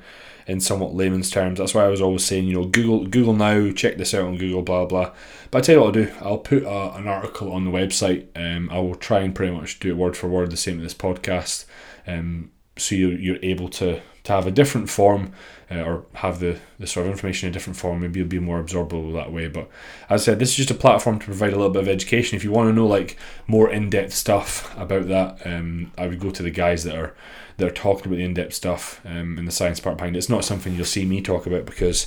in 0.46 0.60
somewhat 0.60 0.94
layman's 0.94 1.30
terms. 1.30 1.58
That's 1.58 1.74
why 1.74 1.84
I 1.84 1.88
was 1.88 2.00
always 2.00 2.24
saying, 2.24 2.44
you 2.44 2.54
know, 2.54 2.64
Google 2.64 3.06
Google 3.06 3.34
now, 3.34 3.70
check 3.70 3.98
this 3.98 4.14
out 4.14 4.24
on 4.24 4.36
Google, 4.36 4.62
blah 4.62 4.86
blah. 4.86 5.12
But 5.50 5.58
I 5.58 5.60
tell 5.60 5.74
you 5.74 5.80
what 5.80 5.86
I'll 5.88 6.04
do. 6.04 6.12
I'll 6.20 6.38
put 6.38 6.62
a, 6.62 6.94
an 6.94 7.06
article 7.06 7.52
on 7.52 7.64
the 7.64 7.70
website. 7.70 8.26
Um, 8.34 8.70
I 8.70 8.78
will 8.80 8.94
try 8.94 9.20
and 9.20 9.34
pretty 9.34 9.54
much 9.54 9.78
do 9.78 9.90
it 9.90 9.96
word 9.96 10.16
for 10.16 10.28
word 10.28 10.50
the 10.50 10.56
same 10.56 10.78
as 10.78 10.84
this 10.84 10.94
podcast. 10.94 11.66
Um, 12.06 12.50
so 12.76 12.94
you're, 12.94 13.18
you're 13.18 13.38
able 13.42 13.68
to 13.70 14.00
to 14.28 14.34
have 14.34 14.46
a 14.46 14.50
different 14.50 14.90
form 14.90 15.32
uh, 15.70 15.80
or 15.80 16.04
have 16.12 16.38
the, 16.38 16.58
the 16.78 16.86
sort 16.86 17.06
of 17.06 17.12
information 17.12 17.46
in 17.46 17.50
a 17.50 17.54
different 17.54 17.78
form. 17.78 18.00
Maybe 18.00 18.20
you'll 18.20 18.28
be 18.28 18.38
more 18.38 18.62
absorbable 18.62 19.14
that 19.14 19.32
way. 19.32 19.48
But 19.48 19.70
as 20.10 20.22
I 20.22 20.24
said, 20.24 20.38
this 20.38 20.50
is 20.50 20.56
just 20.56 20.70
a 20.70 20.74
platform 20.74 21.18
to 21.18 21.24
provide 21.24 21.54
a 21.54 21.56
little 21.56 21.72
bit 21.72 21.82
of 21.82 21.88
education. 21.88 22.36
If 22.36 22.44
you 22.44 22.52
want 22.52 22.68
to 22.68 22.74
know 22.74 22.86
like 22.86 23.16
more 23.46 23.70
in 23.70 23.88
depth 23.88 24.12
stuff 24.12 24.76
about 24.76 25.08
that, 25.08 25.46
um, 25.46 25.92
I 25.96 26.06
would 26.06 26.20
go 26.20 26.30
to 26.30 26.42
the 26.42 26.50
guys 26.50 26.84
that 26.84 26.94
are 26.94 27.14
that 27.56 27.66
are 27.66 27.74
talking 27.74 28.06
about 28.06 28.16
the 28.16 28.24
in 28.24 28.34
depth 28.34 28.54
stuff 28.54 29.00
um, 29.04 29.38
and 29.38 29.48
the 29.48 29.52
science 29.52 29.80
part 29.80 29.96
behind 29.96 30.14
it. 30.14 30.18
It's 30.18 30.28
not 30.28 30.44
something 30.44 30.74
you'll 30.74 30.84
see 30.84 31.06
me 31.06 31.22
talk 31.22 31.46
about 31.46 31.64
because 31.64 32.06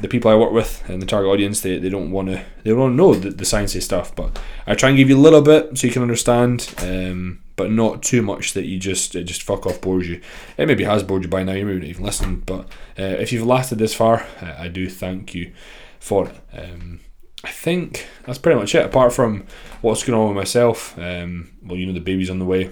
the 0.00 0.08
people 0.08 0.30
I 0.30 0.36
work 0.36 0.52
with 0.52 0.88
and 0.88 1.02
the 1.02 1.06
target 1.06 1.28
audience 1.28 1.60
they, 1.60 1.76
they 1.76 1.88
don't 1.88 2.12
want 2.12 2.28
to 2.28 2.44
they 2.62 2.70
don't 2.70 2.94
know 2.94 3.14
the, 3.14 3.30
the 3.30 3.42
sciencey 3.42 3.82
stuff 3.82 4.14
but 4.14 4.40
I 4.64 4.76
try 4.76 4.90
and 4.90 4.96
give 4.96 5.08
you 5.08 5.16
a 5.16 5.20
little 5.20 5.42
bit 5.42 5.76
so 5.76 5.88
you 5.88 5.92
can 5.92 6.02
understand 6.02 6.72
um, 6.78 7.40
but 7.58 7.70
not 7.72 8.02
too 8.02 8.22
much 8.22 8.54
that 8.54 8.64
you 8.64 8.78
just 8.78 9.14
it 9.14 9.24
just 9.24 9.42
fuck 9.42 9.66
off 9.66 9.82
bores 9.82 10.08
you. 10.08 10.22
It 10.56 10.66
maybe 10.66 10.84
has 10.84 11.02
bored 11.02 11.24
you 11.24 11.28
by 11.28 11.42
now. 11.42 11.52
You 11.52 11.66
maybe 11.66 11.80
not 11.80 11.88
even 11.88 12.04
listened, 12.04 12.46
but 12.46 12.60
uh, 12.98 13.18
if 13.18 13.32
you've 13.32 13.46
lasted 13.46 13.78
this 13.78 13.94
far, 13.94 14.26
uh, 14.40 14.54
I 14.56 14.68
do 14.68 14.88
thank 14.88 15.34
you 15.34 15.52
for 15.98 16.28
it. 16.28 16.36
Um, 16.56 17.00
I 17.44 17.50
think 17.50 18.06
that's 18.24 18.38
pretty 18.38 18.58
much 18.58 18.74
it. 18.74 18.86
Apart 18.86 19.12
from 19.12 19.44
what's 19.82 20.04
going 20.04 20.18
on 20.18 20.28
with 20.28 20.36
myself, 20.36 20.96
um, 20.98 21.50
well, 21.62 21.76
you 21.76 21.84
know 21.84 21.92
the 21.92 22.00
baby's 22.00 22.30
on 22.30 22.38
the 22.38 22.44
way. 22.44 22.70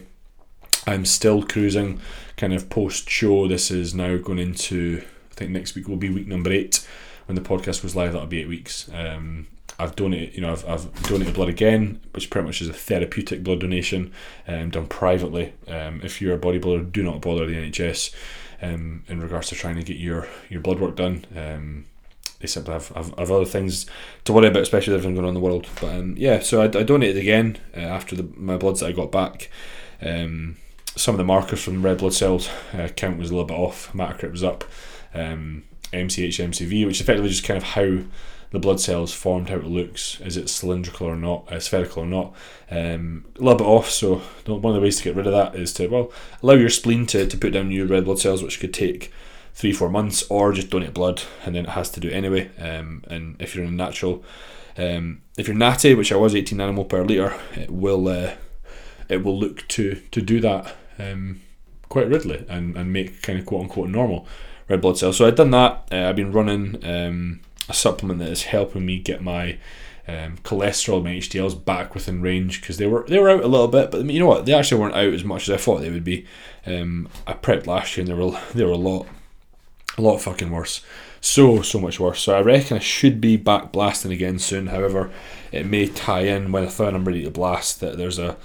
I'm 0.86 1.04
still 1.04 1.42
cruising, 1.42 2.00
kind 2.36 2.54
of 2.54 2.70
post 2.70 3.10
show. 3.10 3.48
This 3.48 3.72
is 3.72 3.92
now 3.92 4.16
going 4.18 4.38
into 4.38 5.02
I 5.32 5.34
think 5.34 5.50
next 5.50 5.74
week 5.74 5.88
will 5.88 5.96
be 5.96 6.10
week 6.10 6.28
number 6.28 6.52
eight. 6.52 6.86
When 7.26 7.34
the 7.34 7.42
podcast 7.42 7.82
goes 7.82 7.96
live, 7.96 8.12
that'll 8.12 8.28
be 8.28 8.40
eight 8.40 8.48
weeks. 8.48 8.88
Um, 8.94 9.48
I've 9.78 9.94
donated, 9.94 10.34
you 10.34 10.40
know, 10.40 10.52
I've, 10.52 10.66
I've 10.68 11.02
donated 11.02 11.34
blood 11.34 11.48
again, 11.48 12.00
which 12.12 12.30
pretty 12.30 12.46
much 12.46 12.62
is 12.62 12.68
a 12.68 12.72
therapeutic 12.72 13.42
blood 13.44 13.60
donation 13.60 14.12
um, 14.48 14.70
done 14.70 14.86
privately. 14.86 15.52
Um, 15.68 16.00
if 16.02 16.20
you're 16.20 16.34
a 16.34 16.38
bodybuilder, 16.38 16.92
do 16.92 17.02
not 17.02 17.20
bother 17.20 17.46
the 17.46 17.54
NHS 17.54 18.14
um, 18.62 19.04
in 19.08 19.20
regards 19.20 19.48
to 19.48 19.54
trying 19.54 19.76
to 19.76 19.82
get 19.82 19.98
your, 19.98 20.28
your 20.48 20.60
blood 20.60 20.80
work 20.80 20.96
done. 20.96 21.24
Um, 21.36 21.84
they 22.40 22.46
simply 22.46 22.72
have, 22.74 22.88
have, 22.88 23.18
have, 23.18 23.30
other 23.30 23.44
things 23.44 23.86
to 24.24 24.32
worry 24.32 24.48
about, 24.48 24.62
especially 24.62 24.92
with 24.92 25.00
everything 25.00 25.14
going 25.14 25.24
on 25.24 25.30
in 25.30 25.34
the 25.34 25.40
world. 25.40 25.66
But 25.80 25.94
um, 25.94 26.14
yeah, 26.18 26.40
so 26.40 26.62
I, 26.62 26.64
I 26.64 26.82
donated 26.82 27.16
again 27.16 27.58
uh, 27.76 27.80
after 27.80 28.14
the, 28.14 28.28
my 28.36 28.56
bloods 28.56 28.80
that 28.80 28.86
I 28.86 28.92
got 28.92 29.12
back. 29.12 29.50
Um, 30.00 30.56
some 30.96 31.14
of 31.14 31.18
the 31.18 31.24
markers 31.24 31.62
from 31.62 31.82
red 31.82 31.98
blood 31.98 32.14
cells 32.14 32.48
uh, 32.72 32.88
count 32.88 33.18
was 33.18 33.30
a 33.30 33.34
little 33.34 33.46
bit 33.46 33.58
off. 33.58 33.92
Hematocrit 33.92 34.32
was 34.32 34.44
up. 34.44 34.64
Um, 35.14 35.64
MCH, 35.92 36.44
MCV, 36.44 36.86
which 36.86 37.00
effectively 37.00 37.30
just 37.30 37.44
kind 37.44 37.56
of 37.56 37.62
how 37.62 37.98
the 38.50 38.58
blood 38.58 38.80
cells 38.80 39.12
formed, 39.12 39.48
how 39.48 39.56
it 39.56 39.64
looks, 39.64 40.20
is 40.20 40.36
it 40.36 40.48
cylindrical 40.48 41.06
or 41.06 41.16
not, 41.16 41.50
uh, 41.52 41.60
spherical 41.60 42.04
or 42.04 42.06
not, 42.06 42.34
um, 42.70 43.24
a 43.36 43.42
little 43.42 43.58
bit 43.58 43.66
off. 43.66 43.90
So 43.90 44.16
one 44.46 44.64
of 44.64 44.74
the 44.74 44.80
ways 44.80 44.98
to 44.98 45.04
get 45.04 45.16
rid 45.16 45.26
of 45.26 45.32
that 45.32 45.54
is 45.54 45.72
to 45.74 45.88
well 45.88 46.12
allow 46.42 46.54
your 46.54 46.68
spleen 46.68 47.06
to, 47.06 47.26
to 47.26 47.36
put 47.36 47.52
down 47.52 47.68
new 47.68 47.86
red 47.86 48.04
blood 48.04 48.18
cells, 48.18 48.42
which 48.42 48.60
could 48.60 48.74
take 48.74 49.12
three 49.54 49.72
four 49.72 49.88
months, 49.88 50.22
or 50.28 50.52
just 50.52 50.70
donate 50.70 50.94
blood, 50.94 51.22
and 51.44 51.54
then 51.54 51.64
it 51.64 51.70
has 51.70 51.90
to 51.90 52.00
do 52.00 52.08
it 52.08 52.14
anyway. 52.14 52.50
Um, 52.58 53.02
and 53.08 53.40
if 53.40 53.54
you're 53.54 53.64
in 53.64 53.72
a 53.72 53.76
natural, 53.76 54.24
um, 54.78 55.22
if 55.36 55.48
you're 55.48 55.56
natty, 55.56 55.94
which 55.94 56.12
I 56.12 56.16
was 56.16 56.34
18 56.34 56.58
nanomole 56.58 56.88
per 56.88 57.04
liter, 57.04 57.34
it 57.54 57.70
will 57.70 58.08
uh, 58.08 58.34
it 59.08 59.24
will 59.24 59.38
look 59.38 59.66
to 59.68 60.00
to 60.10 60.20
do 60.20 60.40
that 60.40 60.74
um, 60.98 61.40
quite 61.88 62.08
readily 62.08 62.44
and, 62.48 62.76
and 62.76 62.92
make 62.92 63.22
kind 63.22 63.38
of 63.38 63.46
quote 63.46 63.62
unquote 63.62 63.88
normal 63.88 64.26
red 64.68 64.80
blood 64.80 64.98
cells. 64.98 65.16
So 65.16 65.26
I've 65.26 65.36
done 65.36 65.50
that. 65.52 65.88
Uh, 65.90 66.08
I've 66.08 66.16
been 66.16 66.32
running 66.32 66.84
um, 66.84 67.40
a 67.68 67.74
supplement 67.74 68.20
that 68.20 68.28
is 68.28 68.44
helping 68.44 68.86
me 68.86 68.98
get 68.98 69.22
my 69.22 69.58
um, 70.08 70.38
cholesterol, 70.38 71.02
my 71.02 71.14
HDLs 71.14 71.64
back 71.64 71.94
within 71.94 72.22
range 72.22 72.60
because 72.60 72.78
they 72.78 72.86
were 72.86 73.04
they 73.08 73.18
were 73.18 73.30
out 73.30 73.42
a 73.42 73.48
little 73.48 73.68
bit, 73.68 73.90
but 73.90 74.04
you 74.04 74.20
know 74.20 74.26
what? 74.26 74.46
They 74.46 74.54
actually 74.54 74.80
weren't 74.80 74.94
out 74.94 75.12
as 75.12 75.24
much 75.24 75.48
as 75.48 75.54
I 75.54 75.56
thought 75.56 75.80
they 75.80 75.90
would 75.90 76.04
be. 76.04 76.26
Um, 76.64 77.08
I 77.26 77.32
prepped 77.32 77.66
last 77.66 77.96
year 77.96 78.02
and 78.02 78.08
they 78.08 78.14
were 78.14 78.40
they 78.54 78.64
were 78.64 78.72
a 78.72 78.76
lot 78.76 79.06
a 79.98 80.02
lot 80.02 80.18
fucking 80.18 80.50
worse, 80.50 80.82
so 81.20 81.62
so 81.62 81.80
much 81.80 81.98
worse. 81.98 82.20
So 82.20 82.36
I 82.36 82.40
reckon 82.40 82.76
I 82.76 82.80
should 82.80 83.20
be 83.20 83.36
back 83.36 83.72
blasting 83.72 84.12
again 84.12 84.38
soon. 84.38 84.68
However, 84.68 85.10
it 85.50 85.66
may 85.66 85.88
tie 85.88 86.20
in 86.20 86.52
when 86.52 86.64
I 86.64 86.68
thought 86.68 86.94
I'm 86.94 87.04
ready 87.04 87.24
to 87.24 87.30
blast 87.30 87.80
that 87.80 87.96
there's 87.96 88.18
a 88.18 88.36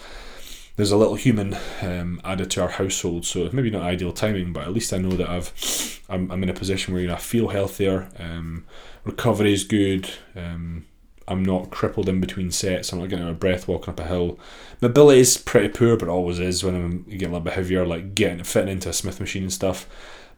there's 0.77 0.91
a 0.91 0.97
little 0.97 1.15
human 1.15 1.55
um, 1.81 2.19
added 2.23 2.49
to 2.51 2.61
our 2.63 2.69
household, 2.69 3.25
so 3.25 3.49
maybe 3.53 3.69
not 3.69 3.83
ideal 3.83 4.13
timing, 4.13 4.51
but 4.51 4.63
at 4.63 4.73
least 4.73 4.93
I 4.93 4.97
know 4.97 5.11
that 5.11 5.29
I've 5.29 6.01
I'm, 6.09 6.31
I'm 6.31 6.41
in 6.41 6.49
a 6.49 6.53
position 6.53 6.93
where 6.93 7.03
you 7.03 7.07
know 7.07 7.15
I 7.15 7.19
feel 7.19 7.49
healthier. 7.49 8.09
Um, 8.17 8.65
recovery 9.03 9.53
is 9.53 9.63
good. 9.63 10.09
Um, 10.35 10.85
I'm 11.27 11.45
not 11.45 11.71
crippled 11.71 12.09
in 12.09 12.19
between 12.19 12.51
sets. 12.51 12.91
I'm 12.91 12.99
not 12.99 13.09
getting 13.09 13.25
out 13.25 13.31
of 13.31 13.39
breath 13.39 13.67
walking 13.67 13.93
up 13.93 13.99
a 13.99 14.05
hill. 14.05 14.37
Mobility 14.81 15.21
is 15.21 15.37
pretty 15.37 15.69
poor, 15.69 15.95
but 15.95 16.09
always 16.09 16.39
is 16.39 16.63
when 16.63 16.75
I'm 16.75 17.03
getting 17.03 17.29
a 17.29 17.31
little 17.31 17.41
bit 17.41 17.53
heavier, 17.53 17.85
like 17.85 18.15
getting 18.15 18.43
fitting 18.43 18.69
into 18.71 18.89
a 18.89 18.93
Smith 18.93 19.19
machine 19.19 19.43
and 19.43 19.53
stuff. 19.53 19.87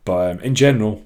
But 0.05 0.31
um, 0.31 0.39
in 0.41 0.55
general, 0.55 1.01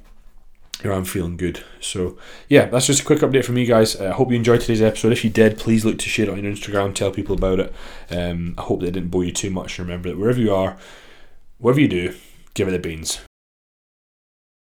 you 0.83 0.89
know, 0.89 0.95
I'm 0.95 1.05
feeling 1.05 1.37
good. 1.37 1.63
So 1.79 2.17
yeah, 2.49 2.65
that's 2.65 2.87
just 2.87 3.01
a 3.01 3.05
quick 3.05 3.19
update 3.19 3.45
from 3.45 3.55
me, 3.55 3.65
guys. 3.65 3.95
I 3.95 4.07
uh, 4.07 4.13
hope 4.13 4.29
you 4.29 4.35
enjoyed 4.35 4.61
today's 4.61 4.81
episode. 4.81 5.11
If 5.11 5.23
you 5.23 5.29
did, 5.29 5.57
please 5.57 5.85
look 5.85 5.99
to 5.99 6.09
share 6.09 6.25
it 6.25 6.31
on 6.31 6.43
your 6.43 6.51
Instagram, 6.51 6.93
tell 6.93 7.11
people 7.11 7.35
about 7.35 7.59
it. 7.59 7.73
Um, 8.09 8.55
I 8.57 8.63
hope 8.63 8.83
it 8.83 8.91
didn't 8.91 9.09
bore 9.09 9.23
you 9.23 9.31
too 9.31 9.49
much. 9.49 9.79
Remember 9.79 10.09
that 10.09 10.17
wherever 10.17 10.39
you 10.39 10.53
are, 10.53 10.77
whatever 11.59 11.81
you 11.81 11.87
do, 11.87 12.15
give 12.53 12.67
it 12.67 12.71
the 12.71 12.79
beans. 12.79 13.26